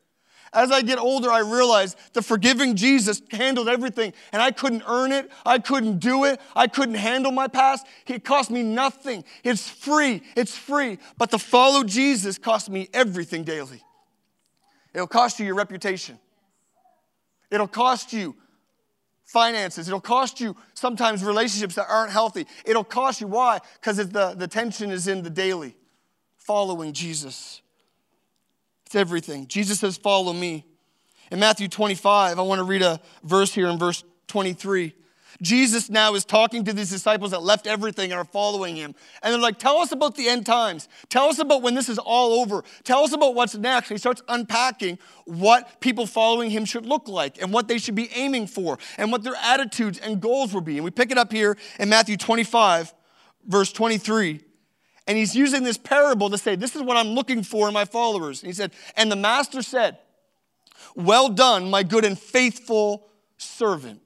As 0.53 0.69
I 0.69 0.81
get 0.81 0.99
older, 0.99 1.31
I 1.31 1.39
realize 1.39 1.95
the 2.11 2.21
forgiving 2.21 2.75
Jesus 2.75 3.21
handled 3.31 3.69
everything, 3.69 4.11
and 4.33 4.41
I 4.41 4.51
couldn't 4.51 4.83
earn 4.85 5.13
it. 5.13 5.31
I 5.45 5.59
couldn't 5.59 5.99
do 5.99 6.25
it. 6.25 6.41
I 6.55 6.67
couldn't 6.67 6.95
handle 6.95 7.31
my 7.31 7.47
past. 7.47 7.85
It 8.05 8.25
cost 8.25 8.51
me 8.51 8.61
nothing. 8.61 9.23
It's 9.45 9.69
free. 9.69 10.21
It's 10.35 10.57
free. 10.57 10.99
But 11.17 11.31
to 11.31 11.39
follow 11.39 11.83
Jesus 11.85 12.37
cost 12.37 12.69
me 12.69 12.89
everything 12.93 13.45
daily. 13.45 13.81
It'll 14.93 15.07
cost 15.07 15.39
you 15.39 15.45
your 15.45 15.55
reputation, 15.55 16.19
it'll 17.49 17.67
cost 17.67 18.11
you 18.11 18.35
finances, 19.23 19.87
it'll 19.87 20.01
cost 20.01 20.41
you 20.41 20.57
sometimes 20.73 21.23
relationships 21.23 21.75
that 21.75 21.85
aren't 21.89 22.11
healthy. 22.11 22.45
It'll 22.65 22.83
cost 22.83 23.21
you. 23.21 23.27
Why? 23.27 23.59
Because 23.75 23.97
the, 24.09 24.33
the 24.33 24.47
tension 24.49 24.91
is 24.91 25.07
in 25.07 25.23
the 25.23 25.29
daily 25.29 25.77
following 26.35 26.91
Jesus. 26.91 27.61
It's 28.91 28.95
everything. 28.97 29.47
Jesus 29.47 29.79
says, 29.79 29.95
Follow 29.95 30.33
me. 30.33 30.65
In 31.31 31.39
Matthew 31.39 31.69
25, 31.69 32.37
I 32.37 32.41
want 32.41 32.59
to 32.59 32.65
read 32.65 32.81
a 32.81 32.99
verse 33.23 33.53
here 33.53 33.69
in 33.69 33.79
verse 33.79 34.03
23. 34.27 34.93
Jesus 35.41 35.89
now 35.89 36.13
is 36.13 36.25
talking 36.25 36.65
to 36.65 36.73
these 36.73 36.89
disciples 36.89 37.31
that 37.31 37.41
left 37.41 37.67
everything 37.67 38.11
and 38.11 38.19
are 38.19 38.25
following 38.25 38.75
him. 38.75 38.93
And 39.23 39.31
they're 39.31 39.39
like, 39.39 39.59
Tell 39.59 39.77
us 39.77 39.93
about 39.93 40.15
the 40.15 40.27
end 40.27 40.45
times. 40.45 40.89
Tell 41.07 41.29
us 41.29 41.39
about 41.39 41.61
when 41.61 41.73
this 41.73 41.87
is 41.87 41.99
all 41.99 42.41
over. 42.41 42.65
Tell 42.83 43.05
us 43.05 43.13
about 43.13 43.33
what's 43.33 43.55
next. 43.55 43.89
And 43.91 43.95
he 43.95 43.99
starts 43.99 44.23
unpacking 44.27 44.99
what 45.23 45.79
people 45.79 46.05
following 46.05 46.49
him 46.49 46.65
should 46.65 46.85
look 46.85 47.07
like 47.07 47.41
and 47.41 47.53
what 47.53 47.69
they 47.69 47.77
should 47.77 47.95
be 47.95 48.09
aiming 48.13 48.47
for 48.47 48.77
and 48.97 49.09
what 49.09 49.23
their 49.23 49.37
attitudes 49.41 49.99
and 49.99 50.19
goals 50.19 50.53
will 50.53 50.59
be. 50.59 50.75
And 50.75 50.83
we 50.83 50.91
pick 50.91 51.11
it 51.11 51.17
up 51.17 51.31
here 51.31 51.57
in 51.79 51.87
Matthew 51.87 52.17
25, 52.17 52.93
verse 53.47 53.71
23. 53.71 54.41
And 55.07 55.17
he's 55.17 55.35
using 55.35 55.63
this 55.63 55.77
parable 55.77 56.29
to 56.29 56.37
say, 56.37 56.55
This 56.55 56.75
is 56.75 56.81
what 56.81 56.97
I'm 56.97 57.09
looking 57.09 57.43
for 57.43 57.67
in 57.67 57.73
my 57.73 57.85
followers. 57.85 58.41
And 58.41 58.47
he 58.47 58.53
said, 58.53 58.71
And 58.95 59.11
the 59.11 59.15
master 59.15 59.61
said, 59.61 59.97
Well 60.95 61.29
done, 61.29 61.69
my 61.69 61.83
good 61.83 62.05
and 62.05 62.17
faithful 62.17 63.07
servant. 63.37 64.01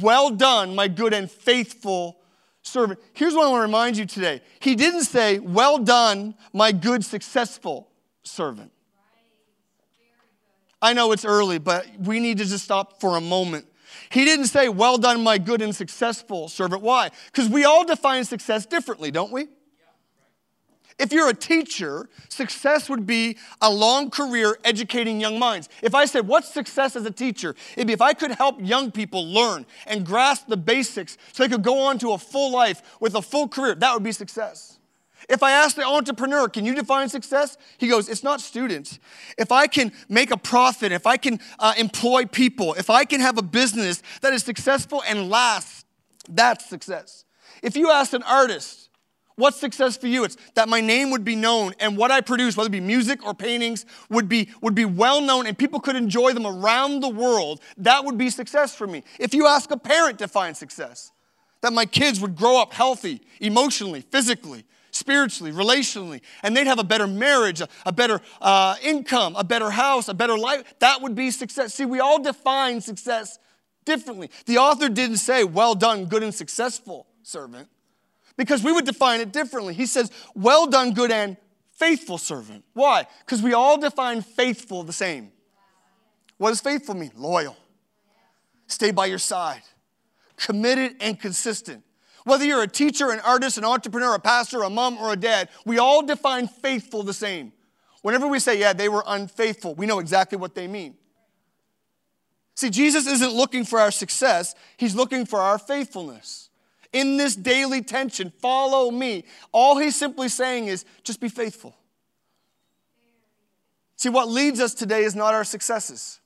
Well 0.00 0.30
done, 0.30 0.74
my 0.74 0.88
good 0.88 1.12
and 1.12 1.30
faithful 1.30 2.20
servant. 2.62 3.00
Here's 3.14 3.34
what 3.34 3.46
I 3.46 3.50
want 3.50 3.60
to 3.60 3.66
remind 3.66 3.96
you 3.96 4.06
today. 4.06 4.42
He 4.60 4.74
didn't 4.74 5.04
say, 5.04 5.38
Well 5.38 5.78
done, 5.78 6.34
my 6.52 6.72
good, 6.72 7.04
successful 7.04 7.88
servant. 8.22 8.70
I 10.82 10.92
know 10.92 11.12
it's 11.12 11.24
early, 11.24 11.58
but 11.58 11.86
we 11.98 12.20
need 12.20 12.36
to 12.38 12.44
just 12.44 12.64
stop 12.64 13.00
for 13.00 13.16
a 13.16 13.20
moment. 13.20 13.66
He 14.10 14.26
didn't 14.26 14.46
say, 14.46 14.68
Well 14.68 14.98
done, 14.98 15.22
my 15.22 15.38
good 15.38 15.62
and 15.62 15.74
successful 15.74 16.48
servant. 16.48 16.82
Why? 16.82 17.10
Because 17.26 17.48
we 17.48 17.64
all 17.64 17.86
define 17.86 18.24
success 18.24 18.66
differently, 18.66 19.10
don't 19.10 19.32
we? 19.32 19.48
If 20.98 21.12
you're 21.12 21.28
a 21.28 21.34
teacher, 21.34 22.08
success 22.28 22.88
would 22.88 23.04
be 23.04 23.36
a 23.60 23.70
long 23.70 24.10
career 24.10 24.56
educating 24.62 25.20
young 25.20 25.38
minds. 25.38 25.68
If 25.82 25.94
I 25.94 26.04
said, 26.04 26.28
What's 26.28 26.52
success 26.52 26.94
as 26.94 27.04
a 27.04 27.10
teacher? 27.10 27.56
It'd 27.76 27.88
be 27.88 27.92
if 27.92 28.00
I 28.00 28.14
could 28.14 28.30
help 28.32 28.60
young 28.60 28.92
people 28.92 29.26
learn 29.26 29.66
and 29.86 30.06
grasp 30.06 30.46
the 30.46 30.56
basics 30.56 31.18
so 31.32 31.42
they 31.42 31.48
could 31.48 31.64
go 31.64 31.80
on 31.80 31.98
to 31.98 32.12
a 32.12 32.18
full 32.18 32.52
life 32.52 32.82
with 33.00 33.14
a 33.16 33.22
full 33.22 33.48
career. 33.48 33.74
That 33.74 33.92
would 33.94 34.04
be 34.04 34.12
success. 34.12 34.78
If 35.28 35.42
I 35.42 35.52
ask 35.52 35.74
the 35.74 35.84
entrepreneur, 35.84 36.48
Can 36.48 36.64
you 36.64 36.74
define 36.74 37.08
success? 37.08 37.56
He 37.78 37.88
goes, 37.88 38.08
It's 38.08 38.22
not 38.22 38.40
students. 38.40 39.00
If 39.36 39.50
I 39.50 39.66
can 39.66 39.92
make 40.08 40.30
a 40.30 40.36
profit, 40.36 40.92
if 40.92 41.06
I 41.06 41.16
can 41.16 41.40
uh, 41.58 41.74
employ 41.76 42.26
people, 42.26 42.74
if 42.74 42.88
I 42.88 43.04
can 43.04 43.20
have 43.20 43.36
a 43.36 43.42
business 43.42 44.00
that 44.20 44.32
is 44.32 44.44
successful 44.44 45.02
and 45.08 45.28
lasts, 45.28 45.84
that's 46.28 46.66
success. 46.66 47.24
If 47.62 47.76
you 47.76 47.90
ask 47.90 48.12
an 48.12 48.22
artist, 48.22 48.83
What's 49.36 49.58
success 49.58 49.96
for 49.96 50.06
you? 50.06 50.24
It's 50.24 50.36
that 50.54 50.68
my 50.68 50.80
name 50.80 51.10
would 51.10 51.24
be 51.24 51.34
known 51.34 51.74
and 51.80 51.96
what 51.96 52.12
I 52.12 52.20
produce, 52.20 52.56
whether 52.56 52.68
it 52.68 52.72
be 52.72 52.80
music 52.80 53.24
or 53.26 53.34
paintings, 53.34 53.84
would 54.08 54.28
be, 54.28 54.48
would 54.60 54.76
be 54.76 54.84
well 54.84 55.20
known 55.20 55.46
and 55.46 55.58
people 55.58 55.80
could 55.80 55.96
enjoy 55.96 56.32
them 56.32 56.46
around 56.46 57.00
the 57.00 57.08
world. 57.08 57.60
That 57.78 58.04
would 58.04 58.16
be 58.16 58.30
success 58.30 58.76
for 58.76 58.86
me. 58.86 59.02
If 59.18 59.34
you 59.34 59.46
ask 59.46 59.70
a 59.72 59.76
parent 59.76 60.20
to 60.20 60.28
find 60.28 60.56
success, 60.56 61.10
that 61.62 61.72
my 61.72 61.84
kids 61.84 62.20
would 62.20 62.36
grow 62.36 62.60
up 62.60 62.72
healthy, 62.72 63.22
emotionally, 63.40 64.02
physically, 64.02 64.64
spiritually, 64.92 65.50
relationally, 65.50 66.20
and 66.44 66.56
they'd 66.56 66.68
have 66.68 66.78
a 66.78 66.84
better 66.84 67.08
marriage, 67.08 67.60
a, 67.60 67.68
a 67.86 67.92
better 67.92 68.20
uh, 68.40 68.76
income, 68.82 69.34
a 69.34 69.42
better 69.42 69.70
house, 69.70 70.06
a 70.06 70.14
better 70.14 70.38
life, 70.38 70.62
that 70.78 71.02
would 71.02 71.16
be 71.16 71.32
success. 71.32 71.74
See, 71.74 71.86
we 71.86 71.98
all 71.98 72.22
define 72.22 72.80
success 72.80 73.40
differently. 73.84 74.30
The 74.46 74.58
author 74.58 74.88
didn't 74.88 75.16
say, 75.16 75.42
well 75.42 75.74
done, 75.74 76.04
good 76.04 76.22
and 76.22 76.34
successful 76.34 77.08
servant 77.22 77.68
because 78.36 78.62
we 78.62 78.72
would 78.72 78.84
define 78.84 79.20
it 79.20 79.32
differently. 79.32 79.74
He 79.74 79.86
says, 79.86 80.10
Well 80.34 80.66
done, 80.66 80.92
good 80.92 81.10
and 81.10 81.36
faithful 81.72 82.18
servant. 82.18 82.64
Why? 82.72 83.06
Because 83.24 83.42
we 83.42 83.52
all 83.52 83.78
define 83.78 84.22
faithful 84.22 84.82
the 84.82 84.92
same. 84.92 85.30
What 86.38 86.50
does 86.50 86.60
faithful 86.60 86.94
mean? 86.94 87.12
Loyal, 87.16 87.56
stay 88.66 88.90
by 88.90 89.06
your 89.06 89.18
side, 89.18 89.62
committed 90.36 90.96
and 91.00 91.18
consistent. 91.18 91.84
Whether 92.24 92.46
you're 92.46 92.62
a 92.62 92.68
teacher, 92.68 93.10
an 93.10 93.20
artist, 93.20 93.58
an 93.58 93.64
entrepreneur, 93.64 94.14
a 94.14 94.18
pastor, 94.18 94.62
a 94.62 94.70
mom, 94.70 94.96
or 94.96 95.12
a 95.12 95.16
dad, 95.16 95.50
we 95.66 95.78
all 95.78 96.04
define 96.04 96.48
faithful 96.48 97.02
the 97.02 97.12
same. 97.12 97.52
Whenever 98.00 98.26
we 98.26 98.38
say, 98.38 98.58
yeah, 98.58 98.72
they 98.72 98.88
were 98.88 99.04
unfaithful, 99.06 99.74
we 99.74 99.86
know 99.86 99.98
exactly 99.98 100.38
what 100.38 100.54
they 100.54 100.66
mean. 100.66 100.96
See, 102.56 102.70
Jesus 102.70 103.06
isn't 103.06 103.32
looking 103.32 103.64
for 103.64 103.78
our 103.78 103.90
success, 103.90 104.54
He's 104.76 104.94
looking 104.94 105.26
for 105.26 105.40
our 105.40 105.58
faithfulness 105.58 106.48
in 106.94 107.18
this 107.18 107.36
daily 107.36 107.82
tension. 107.82 108.32
Follow 108.40 108.90
me. 108.90 109.24
All 109.52 109.76
he's 109.76 109.96
simply 109.96 110.30
saying 110.30 110.68
is 110.68 110.86
just 111.02 111.20
be 111.20 111.28
faithful. 111.28 111.76
See, 113.96 114.08
what 114.08 114.28
leads 114.28 114.60
us 114.60 114.72
today 114.72 115.04
is 115.04 115.14
not 115.14 115.34
our 115.34 115.44
successes, 115.44 116.20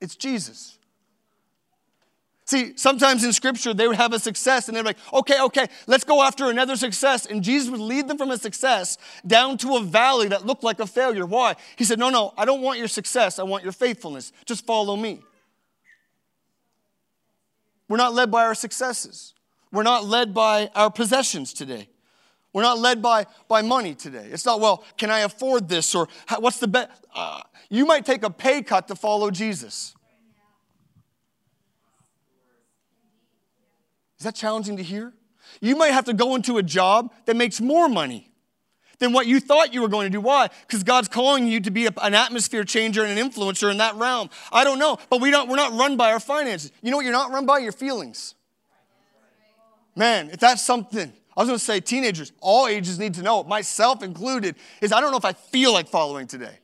it's 0.00 0.16
Jesus. 0.16 0.74
See, 2.44 2.78
sometimes 2.78 3.24
in 3.24 3.34
scripture, 3.34 3.74
they 3.74 3.86
would 3.86 3.96
have 3.96 4.14
a 4.14 4.18
success 4.18 4.68
and 4.68 4.76
they're 4.76 4.82
like, 4.82 4.96
okay, 5.12 5.38
okay, 5.38 5.66
let's 5.86 6.04
go 6.04 6.22
after 6.22 6.48
another 6.48 6.76
success. 6.76 7.26
And 7.26 7.42
Jesus 7.42 7.68
would 7.68 7.78
lead 7.78 8.08
them 8.08 8.16
from 8.16 8.30
a 8.30 8.38
success 8.38 8.96
down 9.26 9.58
to 9.58 9.76
a 9.76 9.82
valley 9.82 10.28
that 10.28 10.46
looked 10.46 10.64
like 10.64 10.80
a 10.80 10.86
failure. 10.86 11.26
Why? 11.26 11.56
He 11.76 11.84
said, 11.84 11.98
no, 11.98 12.08
no, 12.08 12.32
I 12.38 12.46
don't 12.46 12.62
want 12.62 12.78
your 12.78 12.88
success. 12.88 13.38
I 13.38 13.42
want 13.42 13.64
your 13.64 13.72
faithfulness. 13.72 14.32
Just 14.46 14.64
follow 14.64 14.96
me. 14.96 15.20
We're 17.86 17.98
not 17.98 18.14
led 18.14 18.30
by 18.30 18.46
our 18.46 18.54
successes. 18.54 19.34
We're 19.72 19.82
not 19.82 20.04
led 20.04 20.34
by 20.34 20.70
our 20.74 20.90
possessions 20.90 21.52
today. 21.52 21.88
We're 22.52 22.62
not 22.62 22.78
led 22.78 23.02
by, 23.02 23.26
by 23.46 23.62
money 23.62 23.94
today. 23.94 24.28
It's 24.30 24.46
not, 24.46 24.60
well, 24.60 24.84
can 24.96 25.10
I 25.10 25.20
afford 25.20 25.68
this? 25.68 25.94
Or 25.94 26.08
what's 26.38 26.58
the 26.58 26.68
best? 26.68 26.90
Uh, 27.14 27.42
you 27.68 27.84
might 27.84 28.06
take 28.06 28.22
a 28.22 28.30
pay 28.30 28.62
cut 28.62 28.88
to 28.88 28.96
follow 28.96 29.30
Jesus. 29.30 29.94
Is 34.18 34.24
that 34.24 34.34
challenging 34.34 34.78
to 34.78 34.82
hear? 34.82 35.12
You 35.60 35.76
might 35.76 35.92
have 35.92 36.06
to 36.06 36.12
go 36.12 36.34
into 36.34 36.58
a 36.58 36.62
job 36.62 37.12
that 37.26 37.36
makes 37.36 37.60
more 37.60 37.88
money 37.88 38.30
than 38.98 39.12
what 39.12 39.26
you 39.26 39.38
thought 39.38 39.72
you 39.72 39.80
were 39.80 39.88
going 39.88 40.06
to 40.06 40.10
do. 40.10 40.20
Why? 40.20 40.48
Because 40.66 40.82
God's 40.82 41.08
calling 41.08 41.46
you 41.46 41.60
to 41.60 41.70
be 41.70 41.86
an 41.86 42.14
atmosphere 42.14 42.64
changer 42.64 43.04
and 43.04 43.16
an 43.16 43.30
influencer 43.30 43.70
in 43.70 43.78
that 43.78 43.94
realm. 43.94 44.30
I 44.50 44.64
don't 44.64 44.78
know, 44.78 44.98
but 45.08 45.20
we 45.20 45.30
don't, 45.30 45.48
we're 45.48 45.56
not 45.56 45.72
run 45.72 45.96
by 45.96 46.12
our 46.12 46.20
finances. 46.20 46.72
You 46.82 46.90
know 46.90 46.96
what 46.96 47.04
you're 47.04 47.12
not 47.12 47.30
run 47.30 47.46
by? 47.46 47.58
Your 47.58 47.72
feelings. 47.72 48.34
Man, 49.98 50.30
if 50.30 50.38
that's 50.38 50.62
something, 50.62 51.12
I 51.36 51.40
was 51.40 51.48
gonna 51.48 51.58
say 51.58 51.80
teenagers, 51.80 52.30
all 52.40 52.68
ages 52.68 53.00
need 53.00 53.14
to 53.14 53.22
know, 53.22 53.42
myself 53.42 54.04
included, 54.04 54.54
is 54.80 54.92
I 54.92 55.00
don't 55.00 55.10
know 55.10 55.18
if 55.18 55.24
I 55.24 55.32
feel 55.32 55.72
like 55.72 55.88
following 55.88 56.28
today. 56.28 56.56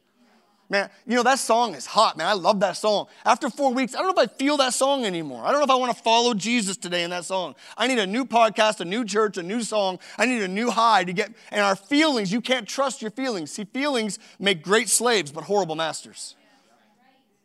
Man, 0.70 0.88
you 1.04 1.16
know, 1.16 1.24
that 1.24 1.40
song 1.40 1.74
is 1.74 1.84
hot, 1.84 2.16
man. 2.16 2.28
I 2.28 2.32
love 2.34 2.60
that 2.60 2.76
song. 2.76 3.06
After 3.24 3.50
four 3.50 3.74
weeks, 3.74 3.94
I 3.94 3.98
don't 3.98 4.14
know 4.14 4.22
if 4.22 4.30
I 4.30 4.32
feel 4.32 4.56
that 4.58 4.72
song 4.72 5.04
anymore. 5.04 5.44
I 5.44 5.50
don't 5.50 5.58
know 5.58 5.64
if 5.64 5.70
I 5.70 5.74
want 5.74 5.94
to 5.96 6.02
follow 6.02 6.32
Jesus 6.32 6.76
today 6.76 7.02
in 7.02 7.10
that 7.10 7.24
song. 7.24 7.56
I 7.76 7.88
need 7.88 7.98
a 7.98 8.06
new 8.06 8.24
podcast, 8.24 8.80
a 8.80 8.84
new 8.84 9.04
church, 9.04 9.36
a 9.36 9.42
new 9.42 9.62
song. 9.62 9.98
I 10.16 10.26
need 10.26 10.42
a 10.42 10.48
new 10.48 10.70
high 10.70 11.02
to 11.02 11.12
get, 11.12 11.32
and 11.50 11.60
our 11.60 11.76
feelings, 11.76 12.32
you 12.32 12.40
can't 12.40 12.68
trust 12.68 13.02
your 13.02 13.10
feelings. 13.10 13.50
See, 13.50 13.64
feelings 13.64 14.20
make 14.38 14.62
great 14.62 14.88
slaves, 14.88 15.32
but 15.32 15.42
horrible 15.42 15.74
masters. 15.74 16.36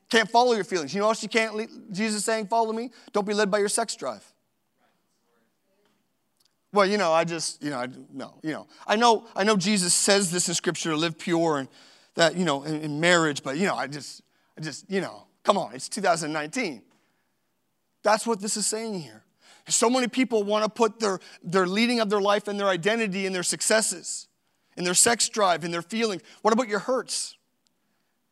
Can't 0.10 0.30
follow 0.30 0.54
your 0.54 0.64
feelings. 0.64 0.94
You 0.94 1.02
know 1.02 1.08
what 1.08 1.22
you 1.24 1.30
can't, 1.30 1.92
Jesus 1.92 2.24
saying, 2.24 2.46
follow 2.46 2.74
me? 2.74 2.92
Don't 3.12 3.26
be 3.26 3.34
led 3.34 3.50
by 3.50 3.58
your 3.58 3.70
sex 3.70 3.96
drive. 3.96 4.24
Well, 6.72 6.86
you 6.86 6.98
know, 6.98 7.12
I 7.12 7.24
just, 7.24 7.64
you 7.64 7.72
know, 7.72 7.78
I, 7.78 7.88
no, 8.14 8.36
you 8.44 8.52
know, 8.52 8.68
I 8.86 8.96
know, 8.96 9.26
I 9.36 9.44
know 9.44 9.58
Jesus 9.58 9.94
says 9.94 10.32
this 10.32 10.48
in 10.48 10.54
Scripture 10.54 10.92
to 10.92 10.96
live 10.96 11.18
pure 11.18 11.58
and 11.58 11.68
that, 12.16 12.36
you 12.36 12.46
know, 12.46 12.64
in, 12.64 12.82
in 12.82 13.00
marriage, 13.00 13.42
but 13.44 13.58
you 13.58 13.66
know, 13.66 13.76
I 13.76 13.88
just, 13.88 14.22
I 14.58 14.62
just, 14.62 14.90
you 14.90 15.02
know, 15.02 15.26
come 15.44 15.58
on, 15.58 15.74
it's 15.74 15.90
2019. 15.90 16.84
That's 18.04 18.28
what 18.28 18.40
this 18.40 18.56
is 18.56 18.68
saying 18.68 19.02
here. 19.02 19.24
So 19.68 19.90
many 19.90 20.08
people 20.08 20.44
want 20.44 20.64
to 20.64 20.70
put 20.70 21.00
their, 21.00 21.20
their 21.44 21.68
leading 21.68 22.00
of 22.00 22.10
their 22.10 22.22
life 22.22 22.48
and 22.48 22.60
their 22.60 22.70
identity 22.70 23.26
and 23.26 23.36
their 23.36 23.44
successes, 23.44 24.28
and 24.78 24.86
their 24.86 24.94
sex 24.94 25.28
drive, 25.30 25.64
and 25.64 25.74
their 25.74 25.82
feelings. 25.82 26.22
What 26.42 26.54
about 26.54 26.68
your 26.68 26.80
hurts? 26.80 27.36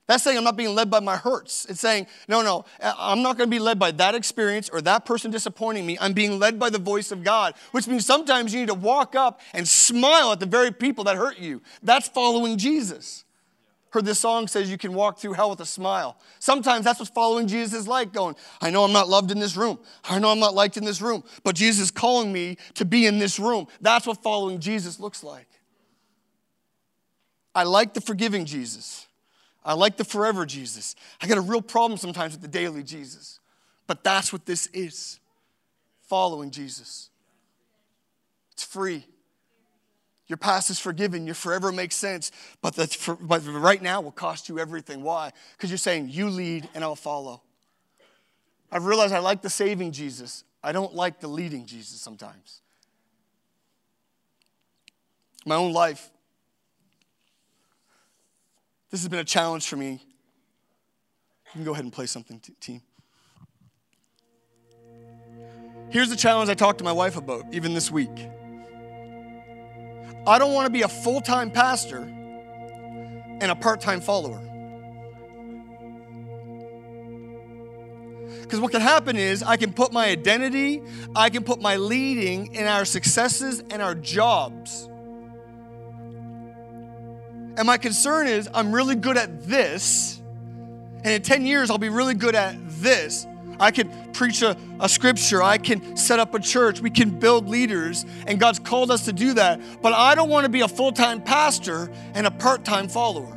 That's 0.07 0.23
saying 0.23 0.37
I'm 0.37 0.45
not 0.45 0.55
being 0.55 0.73
led 0.73 0.89
by 0.89 1.01
my 1.01 1.17
hurts. 1.17 1.65
It's 1.65 1.81
saying, 1.81 2.07
no, 2.29 2.41
no, 2.41 2.63
uh, 2.81 2.93
I'm 2.97 3.21
not 3.21 3.37
going 3.37 3.49
to 3.49 3.53
be 3.53 3.59
led 3.59 3.77
by 3.77 3.91
that 3.91 4.15
experience 4.15 4.69
or 4.69 4.81
that 4.81 5.05
person 5.05 5.31
disappointing 5.31 5.85
me. 5.85 5.97
I'm 5.99 6.13
being 6.13 6.39
led 6.39 6.57
by 6.57 6.69
the 6.69 6.79
voice 6.79 7.11
of 7.11 7.25
God, 7.25 7.55
which 7.71 7.87
means 7.87 8.05
sometimes 8.05 8.53
you 8.53 8.61
need 8.61 8.69
to 8.69 8.73
walk 8.73 9.15
up 9.15 9.41
and 9.53 9.67
smile 9.67 10.31
at 10.31 10.39
the 10.39 10.45
very 10.45 10.71
people 10.71 11.03
that 11.05 11.17
hurt 11.17 11.39
you. 11.39 11.61
That's 11.83 12.07
following 12.07 12.57
Jesus. 12.57 13.25
Heard 13.89 14.05
this 14.05 14.19
song 14.19 14.47
says 14.47 14.69
you 14.69 14.77
can 14.77 14.93
walk 14.93 15.19
through 15.19 15.33
hell 15.33 15.49
with 15.49 15.59
a 15.59 15.65
smile. 15.65 16.17
Sometimes 16.39 16.85
that's 16.85 16.99
what 16.99 17.09
following 17.09 17.47
Jesus 17.47 17.73
is 17.73 17.87
like, 17.87 18.13
going, 18.13 18.35
I 18.61 18.69
know 18.69 18.83
I'm 18.83 18.93
not 18.93 19.09
loved 19.09 19.31
in 19.31 19.39
this 19.39 19.57
room. 19.57 19.79
I 20.05 20.19
know 20.19 20.29
I'm 20.29 20.39
not 20.39 20.53
liked 20.53 20.77
in 20.77 20.85
this 20.85 21.01
room, 21.01 21.23
but 21.43 21.55
Jesus 21.55 21.85
is 21.85 21.91
calling 21.91 22.31
me 22.31 22.57
to 22.75 22.85
be 22.85 23.05
in 23.05 23.17
this 23.17 23.39
room. 23.39 23.67
That's 23.81 24.05
what 24.05 24.21
following 24.21 24.59
Jesus 24.59 24.99
looks 24.99 25.23
like. 25.23 25.47
I 27.55 27.63
like 27.63 27.93
the 27.93 28.01
forgiving 28.01 28.45
Jesus. 28.45 29.06
I 29.67 29.73
like 29.73 29.97
the 29.97 30.05
forever 30.05 30.45
Jesus. 30.45 30.95
I 31.21 31.27
got 31.27 31.37
a 31.37 31.41
real 31.41 31.61
problem 31.61 31.97
sometimes 31.97 32.31
with 32.31 32.41
the 32.41 32.47
daily 32.47 32.83
Jesus. 32.83 33.41
But 33.85 34.01
that's 34.01 34.31
what 34.31 34.45
this 34.45 34.67
is 34.67 35.19
following 36.07 36.51
Jesus. 36.51 37.09
It's 38.53 38.63
free. 38.63 39.05
Your 40.27 40.37
past 40.37 40.69
is 40.69 40.79
forgiven. 40.79 41.25
Your 41.25 41.35
forever 41.35 41.73
makes 41.73 41.95
sense. 41.95 42.31
But, 42.61 42.75
the, 42.75 42.87
for, 42.87 43.15
but 43.15 43.45
right 43.45 43.81
now 43.81 43.99
will 43.99 44.11
cost 44.11 44.47
you 44.47 44.57
everything. 44.57 45.03
Why? 45.03 45.31
Because 45.57 45.69
you're 45.69 45.77
saying, 45.77 46.09
You 46.09 46.29
lead 46.29 46.69
and 46.73 46.81
I'll 46.81 46.95
follow. 46.95 47.41
I've 48.71 48.85
realized 48.85 49.13
I 49.13 49.19
like 49.19 49.41
the 49.41 49.49
saving 49.49 49.91
Jesus. 49.91 50.45
I 50.63 50.71
don't 50.71 50.95
like 50.95 51.19
the 51.19 51.27
leading 51.27 51.65
Jesus 51.65 51.99
sometimes. 51.99 52.61
My 55.45 55.55
own 55.55 55.73
life, 55.73 56.09
this 58.91 59.01
has 59.01 59.09
been 59.09 59.19
a 59.19 59.23
challenge 59.23 59.67
for 59.67 59.75
me. 59.75 60.01
You 61.47 61.51
can 61.53 61.63
go 61.63 61.71
ahead 61.71 61.83
and 61.83 61.93
play 61.93 62.05
something, 62.05 62.41
team. 62.59 62.81
Here's 65.89 66.09
the 66.09 66.15
challenge 66.15 66.49
I 66.49 66.53
talked 66.53 66.79
to 66.79 66.83
my 66.83 66.91
wife 66.91 67.15
about, 67.15 67.45
even 67.53 67.73
this 67.73 67.89
week. 67.89 68.27
I 70.27 70.37
don't 70.39 70.53
want 70.53 70.65
to 70.65 70.71
be 70.71 70.81
a 70.81 70.89
full 70.89 71.21
time 71.21 71.51
pastor 71.51 71.99
and 71.99 73.43
a 73.43 73.55
part 73.55 73.79
time 73.79 74.01
follower. 74.01 74.41
Because 78.41 78.59
what 78.59 78.71
can 78.71 78.81
happen 78.81 79.17
is 79.17 79.43
I 79.43 79.57
can 79.57 79.73
put 79.73 79.91
my 79.91 80.07
identity, 80.07 80.81
I 81.15 81.29
can 81.29 81.43
put 81.43 81.61
my 81.61 81.75
leading 81.75 82.53
in 82.53 82.65
our 82.65 82.85
successes 82.85 83.61
and 83.69 83.81
our 83.81 83.95
jobs. 83.95 84.89
And 87.57 87.65
my 87.65 87.77
concern 87.77 88.27
is 88.27 88.47
I'm 88.53 88.71
really 88.71 88.95
good 88.95 89.17
at 89.17 89.43
this, 89.43 90.21
and 91.03 91.07
in 91.07 91.21
10 91.21 91.45
years 91.45 91.71
I'll 91.71 91.79
be 91.79 91.89
really 91.89 92.13
good 92.13 92.35
at 92.35 92.55
this. 92.67 93.25
I 93.59 93.71
can 93.71 94.11
preach 94.13 94.43
a, 94.43 94.55
a 94.79 94.87
scripture. 94.87 95.41
I 95.41 95.57
can 95.57 95.97
set 95.97 96.19
up 96.19 96.35
a 96.35 96.39
church. 96.39 96.79
We 96.79 96.91
can 96.91 97.09
build 97.09 97.49
leaders, 97.49 98.05
and 98.27 98.39
God's 98.39 98.59
called 98.59 98.91
us 98.91 99.05
to 99.05 99.13
do 99.13 99.33
that. 99.33 99.59
But 99.81 99.93
I 99.93 100.13
don't 100.13 100.29
want 100.29 100.45
to 100.45 100.49
be 100.49 100.61
a 100.61 100.67
full 100.67 100.91
time 100.91 101.19
pastor 101.21 101.91
and 102.13 102.27
a 102.27 102.31
part 102.31 102.63
time 102.63 102.87
follower. 102.87 103.33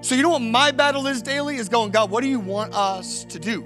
So, 0.00 0.14
you 0.14 0.22
know 0.22 0.30
what 0.30 0.42
my 0.42 0.70
battle 0.70 1.06
is 1.06 1.22
daily? 1.22 1.56
Is 1.56 1.68
going, 1.68 1.90
God, 1.90 2.10
what 2.10 2.22
do 2.22 2.28
you 2.28 2.40
want 2.40 2.74
us 2.74 3.24
to 3.24 3.38
do? 3.38 3.64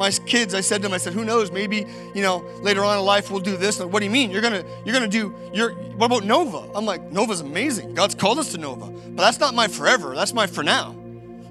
My 0.00 0.10
kids, 0.10 0.54
I 0.54 0.62
said 0.62 0.78
to 0.78 0.82
them, 0.84 0.94
I 0.94 0.96
said, 0.96 1.12
who 1.12 1.26
knows, 1.26 1.52
maybe, 1.52 1.86
you 2.14 2.22
know, 2.22 2.38
later 2.62 2.82
on 2.82 2.98
in 2.98 3.04
life 3.04 3.30
we'll 3.30 3.40
do 3.40 3.58
this. 3.58 3.78
Like, 3.78 3.92
what 3.92 3.98
do 4.00 4.06
you 4.06 4.10
mean? 4.10 4.30
You're 4.30 4.40
gonna, 4.40 4.64
you're 4.84 4.94
gonna 4.94 5.06
do 5.06 5.34
your 5.52 5.74
what 5.74 6.06
about 6.06 6.24
Nova? 6.24 6.70
I'm 6.74 6.86
like, 6.86 7.12
Nova's 7.12 7.42
amazing. 7.42 7.92
God's 7.92 8.14
called 8.14 8.38
us 8.38 8.52
to 8.52 8.58
Nova. 8.58 8.86
But 8.86 9.22
that's 9.22 9.38
not 9.38 9.54
my 9.54 9.68
forever, 9.68 10.14
that's 10.14 10.32
my 10.32 10.46
for 10.46 10.64
now. 10.64 10.92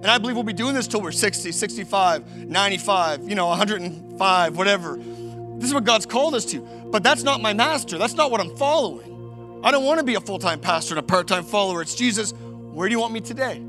And 0.02 0.08
I 0.08 0.18
believe 0.18 0.36
we'll 0.36 0.44
be 0.44 0.54
doing 0.54 0.74
this 0.74 0.88
till 0.88 1.02
we're 1.02 1.12
60, 1.12 1.52
65, 1.52 2.48
95, 2.48 3.30
you 3.30 3.36
know, 3.36 3.48
105, 3.48 4.58
whatever. 4.58 4.98
This 4.98 5.68
is 5.68 5.74
what 5.74 5.84
God's 5.84 6.08
called 6.08 6.34
us 6.34 6.46
to. 6.46 6.62
But 6.86 7.04
that's 7.04 7.22
not 7.22 7.42
my 7.42 7.54
master. 7.54 8.00
That's 8.00 8.16
not 8.16 8.32
what 8.32 8.42
I'm 8.42 8.56
following. 8.56 9.62
I 9.64 9.70
don't 9.70 9.84
want 9.84 10.00
to 10.00 10.06
be 10.06 10.16
a 10.16 10.22
full 10.22 10.40
time 10.40 10.60
pastor 10.60 10.96
and 10.96 11.00
a 11.00 11.04
part 11.04 11.28
time 11.28 11.44
follower. 11.44 11.84
It's 11.84 11.94
Jesus, 11.94 12.32
where 12.32 12.90
do 12.90 12.94
you 12.94 13.00
want 13.00 13.14
me 13.14 13.22
today? 13.22 13.62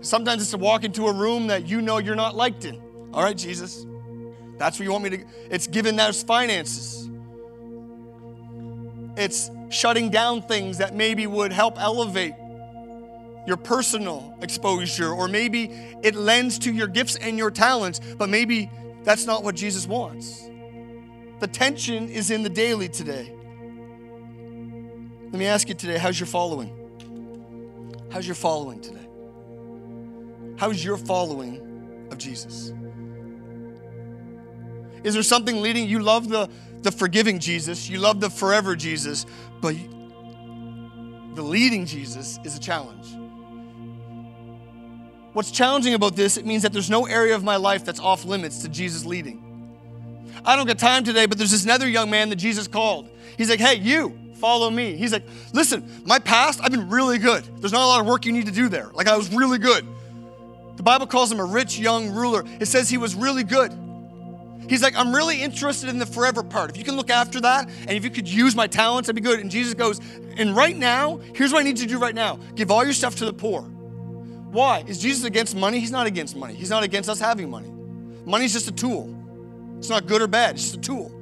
Sometimes 0.00 0.42
it's 0.42 0.50
to 0.50 0.58
walk 0.58 0.82
into 0.82 1.06
a 1.06 1.12
room 1.12 1.46
that 1.46 1.68
you 1.68 1.80
know 1.80 1.98
you're 1.98 2.16
not 2.16 2.34
liked 2.34 2.64
in. 2.64 2.83
All 3.14 3.22
right, 3.22 3.36
Jesus. 3.36 3.86
That's 4.58 4.78
where 4.78 4.84
you 4.84 4.92
want 4.92 5.04
me 5.04 5.10
to. 5.10 5.24
It's 5.50 5.68
giving 5.68 5.94
those 5.94 6.22
finances. 6.22 7.08
It's 9.16 9.50
shutting 9.70 10.10
down 10.10 10.42
things 10.42 10.78
that 10.78 10.94
maybe 10.94 11.26
would 11.26 11.52
help 11.52 11.80
elevate 11.80 12.34
your 13.46 13.56
personal 13.56 14.36
exposure, 14.42 15.10
or 15.10 15.28
maybe 15.28 15.70
it 16.02 16.14
lends 16.14 16.58
to 16.60 16.72
your 16.72 16.88
gifts 16.88 17.14
and 17.16 17.38
your 17.38 17.50
talents, 17.50 18.00
but 18.18 18.28
maybe 18.28 18.70
that's 19.04 19.26
not 19.26 19.44
what 19.44 19.54
Jesus 19.54 19.86
wants. 19.86 20.48
The 21.40 21.46
tension 21.46 22.08
is 22.08 22.30
in 22.30 22.42
the 22.42 22.48
daily 22.48 22.88
today. 22.88 23.32
Let 25.24 25.38
me 25.38 25.46
ask 25.46 25.68
you 25.68 25.74
today 25.74 25.98
how's 25.98 26.18
your 26.18 26.26
following? 26.26 26.72
How's 28.10 28.26
your 28.26 28.36
following 28.36 28.80
today? 28.80 29.06
How's 30.56 30.84
your 30.84 30.96
following 30.96 32.08
of 32.10 32.18
Jesus? 32.18 32.72
Is 35.04 35.14
there 35.14 35.22
something 35.22 35.62
leading? 35.62 35.88
You 35.88 36.00
love 36.00 36.28
the, 36.28 36.48
the 36.82 36.90
forgiving 36.90 37.38
Jesus, 37.38 37.88
you 37.88 37.98
love 37.98 38.20
the 38.20 38.30
forever 38.30 38.74
Jesus, 38.74 39.26
but 39.60 39.76
the 41.34 41.42
leading 41.42 41.86
Jesus 41.86 42.38
is 42.44 42.56
a 42.56 42.60
challenge. 42.60 43.06
What's 45.32 45.50
challenging 45.50 45.94
about 45.94 46.14
this, 46.14 46.36
it 46.36 46.46
means 46.46 46.62
that 46.62 46.72
there's 46.72 46.90
no 46.90 47.06
area 47.06 47.34
of 47.34 47.42
my 47.42 47.56
life 47.56 47.84
that's 47.84 48.00
off 48.00 48.24
limits 48.24 48.58
to 48.62 48.68
Jesus 48.68 49.04
leading. 49.04 49.40
I 50.44 50.56
don't 50.56 50.66
got 50.66 50.78
time 50.78 51.04
today, 51.04 51.26
but 51.26 51.38
there's 51.38 51.50
this 51.50 51.64
another 51.64 51.88
young 51.88 52.08
man 52.08 52.28
that 52.28 52.36
Jesus 52.36 52.68
called. 52.68 53.08
He's 53.36 53.50
like, 53.50 53.58
hey, 53.58 53.76
you, 53.76 54.16
follow 54.34 54.70
me. 54.70 54.94
He's 54.96 55.12
like, 55.12 55.24
listen, 55.52 55.90
my 56.04 56.18
past, 56.18 56.60
I've 56.62 56.70
been 56.70 56.88
really 56.88 57.18
good. 57.18 57.44
There's 57.60 57.72
not 57.72 57.82
a 57.82 57.86
lot 57.86 58.00
of 58.00 58.06
work 58.06 58.26
you 58.26 58.32
need 58.32 58.46
to 58.46 58.52
do 58.52 58.68
there. 58.68 58.90
Like, 58.92 59.08
I 59.08 59.16
was 59.16 59.32
really 59.34 59.58
good. 59.58 59.86
The 60.76 60.82
Bible 60.82 61.06
calls 61.06 61.32
him 61.32 61.40
a 61.40 61.44
rich 61.44 61.78
young 61.78 62.10
ruler. 62.10 62.44
It 62.60 62.66
says 62.66 62.88
he 62.88 62.98
was 62.98 63.14
really 63.14 63.42
good. 63.42 63.72
He's 64.68 64.82
like, 64.82 64.96
I'm 64.96 65.14
really 65.14 65.42
interested 65.42 65.88
in 65.88 65.98
the 65.98 66.06
forever 66.06 66.42
part. 66.42 66.70
If 66.70 66.76
you 66.76 66.84
can 66.84 66.96
look 66.96 67.10
after 67.10 67.40
that 67.42 67.68
and 67.68 67.90
if 67.90 68.04
you 68.04 68.10
could 68.10 68.28
use 68.28 68.56
my 68.56 68.66
talents, 68.66 69.06
that'd 69.06 69.22
be 69.22 69.26
good. 69.26 69.40
And 69.40 69.50
Jesus 69.50 69.74
goes, 69.74 70.00
and 70.36 70.56
right 70.56 70.76
now, 70.76 71.18
here's 71.34 71.52
what 71.52 71.60
I 71.60 71.62
need 71.62 71.78
you 71.78 71.86
to 71.86 71.92
do 71.94 71.98
right 71.98 72.14
now 72.14 72.38
give 72.54 72.70
all 72.70 72.84
your 72.84 72.94
stuff 72.94 73.16
to 73.16 73.24
the 73.24 73.32
poor. 73.32 73.62
Why? 73.62 74.84
Is 74.86 74.98
Jesus 74.98 75.24
against 75.24 75.56
money? 75.56 75.80
He's 75.80 75.90
not 75.90 76.06
against 76.06 76.36
money. 76.36 76.54
He's 76.54 76.70
not 76.70 76.82
against 76.84 77.08
us 77.08 77.18
having 77.18 77.50
money. 77.50 77.72
Money's 78.24 78.52
just 78.52 78.68
a 78.68 78.72
tool. 78.72 79.14
It's 79.78 79.88
not 79.88 80.06
good 80.06 80.22
or 80.22 80.28
bad, 80.28 80.54
it's 80.54 80.64
just 80.64 80.76
a 80.76 80.80
tool. 80.80 81.12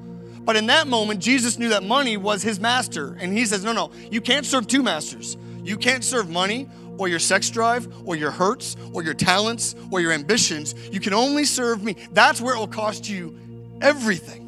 But 0.44 0.56
in 0.56 0.66
that 0.66 0.86
moment, 0.86 1.20
Jesus 1.20 1.58
knew 1.58 1.68
that 1.70 1.82
money 1.82 2.16
was 2.16 2.42
his 2.42 2.60
master. 2.60 3.16
And 3.20 3.36
he 3.36 3.46
says, 3.46 3.64
No, 3.64 3.72
no, 3.72 3.90
you 4.10 4.20
can't 4.20 4.44
serve 4.44 4.66
two 4.66 4.82
masters. 4.82 5.36
You 5.64 5.76
can't 5.76 6.04
serve 6.04 6.28
money 6.28 6.68
or 7.02 7.08
your 7.08 7.18
sex 7.18 7.50
drive 7.50 7.92
or 8.06 8.14
your 8.14 8.30
hurts 8.30 8.76
or 8.92 9.02
your 9.02 9.12
talents 9.12 9.74
or 9.90 10.00
your 10.00 10.12
ambitions. 10.12 10.72
You 10.92 11.00
can 11.00 11.12
only 11.12 11.44
serve 11.44 11.82
me. 11.82 11.96
That's 12.12 12.40
where 12.40 12.54
it 12.54 12.58
will 12.58 12.68
cost 12.68 13.08
you 13.08 13.36
everything. 13.80 14.40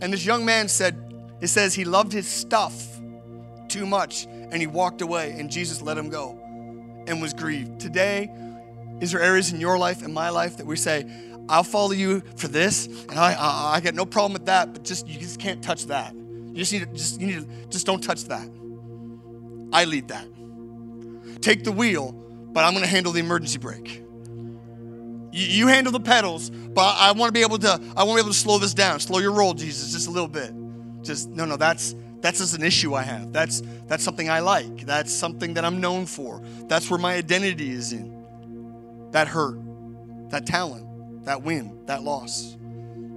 And 0.00 0.12
this 0.12 0.24
young 0.24 0.44
man 0.44 0.68
said, 0.68 0.96
it 1.40 1.48
says 1.48 1.74
he 1.74 1.84
loved 1.84 2.12
his 2.12 2.28
stuff 2.28 3.00
too 3.68 3.86
much 3.86 4.26
and 4.26 4.58
he 4.58 4.68
walked 4.68 5.02
away 5.02 5.32
and 5.32 5.50
Jesus 5.50 5.82
let 5.82 5.98
him 5.98 6.10
go 6.10 6.38
and 7.08 7.20
was 7.20 7.34
grieved. 7.34 7.80
Today, 7.80 8.30
is 9.00 9.10
there 9.10 9.20
areas 9.20 9.52
in 9.52 9.60
your 9.60 9.78
life 9.78 10.04
and 10.04 10.14
my 10.14 10.28
life 10.28 10.58
that 10.58 10.66
we 10.66 10.76
say, 10.76 11.10
I'll 11.48 11.64
follow 11.64 11.90
you 11.90 12.20
for 12.36 12.46
this, 12.46 12.86
and 12.86 13.18
I, 13.18 13.32
I, 13.32 13.72
I 13.74 13.80
got 13.80 13.94
no 13.94 14.06
problem 14.06 14.34
with 14.34 14.46
that, 14.46 14.72
but 14.72 14.84
just 14.84 15.08
you 15.08 15.18
just 15.18 15.40
can't 15.40 15.60
touch 15.60 15.86
that. 15.86 16.14
You 16.14 16.54
just 16.54 16.72
need 16.72 16.80
to 16.80 16.86
just 16.86 17.20
you 17.20 17.26
need 17.26 17.40
to 17.40 17.68
just 17.70 17.86
don't 17.86 18.00
touch 18.04 18.26
that. 18.26 18.48
I 19.72 19.84
lead 19.84 20.06
that 20.08 20.26
take 21.40 21.64
the 21.64 21.72
wheel, 21.72 22.12
but 22.52 22.64
I'm 22.64 22.72
going 22.72 22.84
to 22.84 22.90
handle 22.90 23.12
the 23.12 23.20
emergency 23.20 23.58
brake. 23.58 24.02
You, 25.32 25.46
you 25.46 25.66
handle 25.68 25.92
the 25.92 26.00
pedals, 26.00 26.50
but 26.50 26.96
I 26.96 27.12
want 27.12 27.28
to 27.28 27.32
be 27.32 27.42
able 27.42 27.58
to. 27.58 27.80
I 27.96 28.04
want 28.04 28.10
to 28.10 28.14
be 28.14 28.20
able 28.20 28.32
to 28.32 28.34
slow 28.34 28.58
this 28.58 28.74
down. 28.74 29.00
Slow 29.00 29.18
your 29.18 29.32
roll, 29.32 29.54
Jesus, 29.54 29.92
just 29.92 30.08
a 30.08 30.10
little 30.10 30.28
bit. 30.28 30.52
Just 31.02 31.28
no, 31.30 31.44
no. 31.44 31.56
That's 31.56 31.94
that's 32.20 32.38
just 32.38 32.54
an 32.54 32.62
issue 32.62 32.94
I 32.94 33.02
have. 33.02 33.32
That's 33.32 33.62
that's 33.86 34.02
something 34.02 34.28
I 34.28 34.40
like. 34.40 34.86
That's 34.86 35.12
something 35.12 35.54
that 35.54 35.64
I'm 35.64 35.80
known 35.80 36.06
for. 36.06 36.42
That's 36.66 36.90
where 36.90 36.98
my 36.98 37.14
identity 37.14 37.70
is 37.70 37.92
in. 37.92 38.16
That 39.12 39.28
hurt, 39.28 39.58
that 40.30 40.46
talent, 40.46 41.24
that 41.24 41.42
win, 41.42 41.80
that 41.86 42.02
loss. 42.02 42.56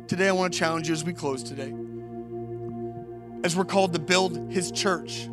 Today, 0.08 0.28
I 0.28 0.32
want 0.32 0.54
to 0.54 0.60
challenge 0.60 0.88
you 0.88 0.94
as 0.94 1.04
we 1.04 1.14
close 1.14 1.44
today. 1.44 1.74
As 3.44 3.56
we're 3.56 3.66
called 3.66 3.94
to 3.94 4.00
build 4.00 4.52
His 4.52 4.72
church 4.72 5.28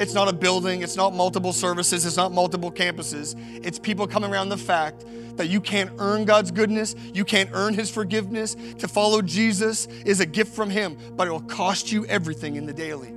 it's 0.00 0.14
not 0.14 0.28
a 0.28 0.32
building, 0.32 0.82
it's 0.82 0.96
not 0.96 1.14
multiple 1.14 1.52
services, 1.52 2.06
it's 2.06 2.16
not 2.16 2.32
multiple 2.32 2.72
campuses. 2.72 3.34
It's 3.62 3.78
people 3.78 4.06
coming 4.06 4.32
around 4.32 4.48
the 4.48 4.56
fact 4.56 5.04
that 5.36 5.48
you 5.48 5.60
can't 5.60 5.90
earn 5.98 6.24
God's 6.24 6.50
goodness, 6.50 6.94
you 7.12 7.24
can't 7.24 7.50
earn 7.52 7.74
His 7.74 7.90
forgiveness. 7.90 8.56
To 8.78 8.88
follow 8.88 9.20
Jesus 9.20 9.86
is 10.06 10.20
a 10.20 10.26
gift 10.26 10.54
from 10.54 10.70
Him, 10.70 10.96
but 11.16 11.28
it 11.28 11.30
will 11.30 11.42
cost 11.42 11.92
you 11.92 12.06
everything 12.06 12.56
in 12.56 12.64
the 12.64 12.72
daily. 12.72 13.14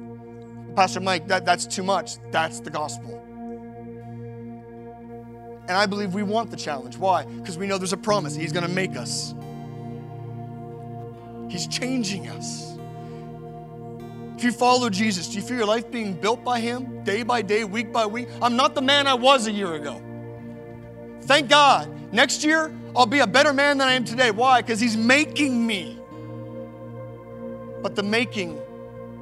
Pastor 0.76 1.00
Mike, 1.00 1.28
that, 1.28 1.46
that's 1.46 1.66
too 1.66 1.84
much. 1.84 2.18
That's 2.32 2.60
the 2.60 2.70
gospel. 2.70 3.20
And 5.68 5.72
I 5.72 5.86
believe 5.86 6.14
we 6.14 6.24
want 6.24 6.52
the 6.52 6.58
challenge. 6.58 6.98
Why? 6.98 7.24
Because 7.24 7.58
we 7.58 7.66
know 7.66 7.78
there's 7.78 7.94
a 7.94 7.98
promise. 7.98 8.36
He's 8.36 8.52
going 8.52 8.68
to 8.68 8.74
make 8.74 8.98
us, 8.98 9.34
He's 11.50 11.68
changing 11.68 12.28
us. 12.28 12.73
If 14.38 14.44
you 14.44 14.52
follow 14.52 14.90
Jesus, 14.90 15.28
do 15.28 15.36
you 15.36 15.42
feel 15.42 15.58
your 15.58 15.66
life 15.66 15.90
being 15.92 16.14
built 16.14 16.44
by 16.44 16.60
Him 16.60 17.04
day 17.04 17.24
by 17.24 17.42
day, 17.42 17.64
week 17.64 17.92
by 17.94 18.06
week? 18.06 18.28
I'm 18.42 18.56
not 18.56 18.76
the 18.76 18.82
man 18.82 19.08
I 19.08 19.14
was 19.14 19.48
a 19.48 19.52
year 19.52 19.76
ago. 19.76 20.02
Thank 21.22 21.50
God. 21.50 21.90
Next 22.12 22.44
year, 22.44 22.74
I'll 22.96 23.06
be 23.06 23.20
a 23.20 23.28
better 23.28 23.54
man 23.54 23.78
than 23.78 23.88
I 23.88 23.94
am 23.94 24.04
today. 24.04 24.32
Why? 24.32 24.62
Because 24.62 24.80
He's 24.80 24.98
making 24.98 25.66
me. 25.66 26.00
But 27.82 27.96
the 27.96 28.04
making 28.04 28.60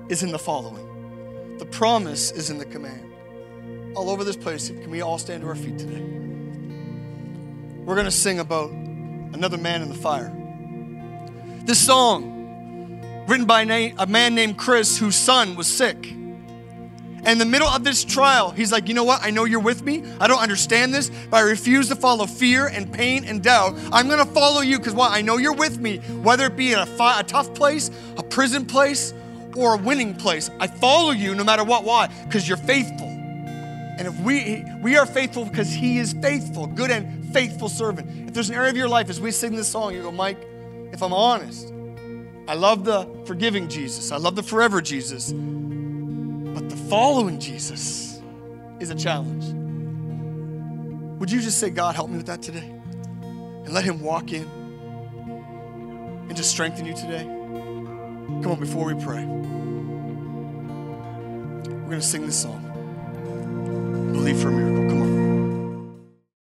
is 0.10 0.24
in 0.24 0.32
the 0.32 0.40
following, 0.40 1.58
the 1.58 1.66
promise 1.66 2.32
is 2.32 2.50
in 2.50 2.58
the 2.58 2.66
command. 2.66 3.12
All 3.96 4.10
over 4.10 4.24
this 4.24 4.38
place, 4.38 4.70
can 4.70 4.90
we 4.90 5.02
all 5.02 5.18
stand 5.18 5.42
to 5.42 5.48
our 5.48 5.56
feet 5.56 5.78
today? 5.78 6.02
We're 7.84 7.96
going 7.96 8.06
to 8.06 8.12
sing 8.12 8.40
about 8.40 8.70
another 8.72 9.58
man 9.58 9.82
in 9.82 9.90
the 9.90 9.96
fire. 9.96 10.32
This 11.64 11.84
song 11.84 12.31
written 13.32 13.46
by 13.46 13.62
a 13.62 14.06
man 14.08 14.36
named 14.36 14.58
Chris, 14.58 14.98
whose 14.98 15.16
son 15.16 15.56
was 15.56 15.66
sick. 15.66 16.12
In 16.12 17.38
the 17.38 17.46
middle 17.46 17.68
of 17.68 17.86
this 17.86 18.04
trial, 18.04 18.52
he's 18.52 18.74
like, 18.74 18.90
you 18.90 18.94
know 18.94 19.06
what? 19.06 19.24
I 19.24 19.30
know 19.30 19.46
you're 19.46 19.62
with 19.62 19.84
me. 19.84 20.04
I 20.20 20.28
don't 20.28 20.42
understand 20.42 20.94
this, 20.94 21.10
but 21.30 21.38
I 21.38 21.42
refuse 21.42 21.88
to 21.88 21.96
follow 21.96 22.26
fear 22.26 22.68
and 22.68 22.92
pain 22.92 23.24
and 23.24 23.42
doubt. 23.42 23.80
I'm 23.94 24.08
going 24.08 24.20
to 24.20 24.34
follow 24.34 24.60
you 24.60 24.80
because 24.80 24.94
what? 24.94 25.12
I 25.12 25.22
know 25.22 25.38
you're 25.38 25.54
with 25.54 25.80
me, 25.80 26.00
whether 26.24 26.48
it 26.48 26.58
be 26.58 26.74
in 26.74 26.80
a, 26.80 26.88
a 27.00 27.24
tough 27.26 27.54
place, 27.54 27.90
a 28.18 28.24
prison 28.24 28.66
place, 28.66 29.14
or 29.56 29.76
a 29.76 29.78
winning 29.78 30.14
place. 30.14 30.50
I 30.60 30.68
follow 30.68 31.12
you 31.12 31.34
no 31.34 31.46
matter 31.46 31.64
what. 31.64 31.86
Why? 31.86 32.08
Because 32.26 32.50
you're 32.50 32.58
faithful. 32.58 33.08
And 33.08 34.02
if 34.02 34.20
we 34.20 34.66
we 34.82 34.98
are 34.98 35.06
faithful 35.06 35.46
because 35.46 35.72
he 35.72 36.00
is 36.00 36.14
faithful, 36.22 36.68
good 36.68 36.92
and 36.92 37.32
faithful 37.32 37.70
servant. 37.70 38.28
If 38.28 38.34
there's 38.34 38.50
an 38.50 38.56
area 38.56 38.72
of 38.72 38.78
your 38.78 38.90
life 38.90 39.10
as 39.10 39.22
we 39.22 39.32
sing 39.32 39.56
this 39.56 39.70
song, 39.70 39.94
you 39.94 40.02
go, 40.02 40.12
Mike, 40.12 40.40
if 40.92 41.02
I'm 41.02 41.14
honest, 41.14 41.72
I 42.52 42.54
love 42.56 42.84
the 42.84 43.08
forgiving 43.24 43.70
Jesus. 43.70 44.12
I 44.12 44.18
love 44.18 44.36
the 44.36 44.44
forever 44.44 44.82
Jesus. 44.82 45.32
But 45.32 46.70
the 46.70 46.76
following 46.90 47.40
Jesus 47.40 48.20
is 48.82 48.90
a 48.90 48.96
challenge. 48.96 49.46
Would 51.22 51.32
you 51.32 51.40
just 51.40 51.60
say, 51.60 51.70
God, 51.70 51.96
help 51.96 52.10
me 52.10 52.18
with 52.18 52.26
that 52.26 52.42
today? 52.42 52.70
And 53.22 53.70
let 53.70 53.86
him 53.86 54.02
walk 54.02 54.34
in 54.34 54.44
and 56.28 56.36
just 56.36 56.52
strengthen 56.52 56.86
you 56.86 56.94
today? 56.94 57.24
Come 57.24 58.48
on, 58.48 58.60
before 58.60 58.94
we 58.94 59.02
pray, 59.02 59.24
we're 61.64 61.86
going 61.86 62.02
to 62.02 62.02
sing 62.02 62.26
this 62.26 62.42
song. 62.42 64.10
Believe 64.12 64.42
for 64.42 64.50
a 64.50 64.52
miracle. 64.52 64.90
Come 64.90 65.02
on. 65.04 65.21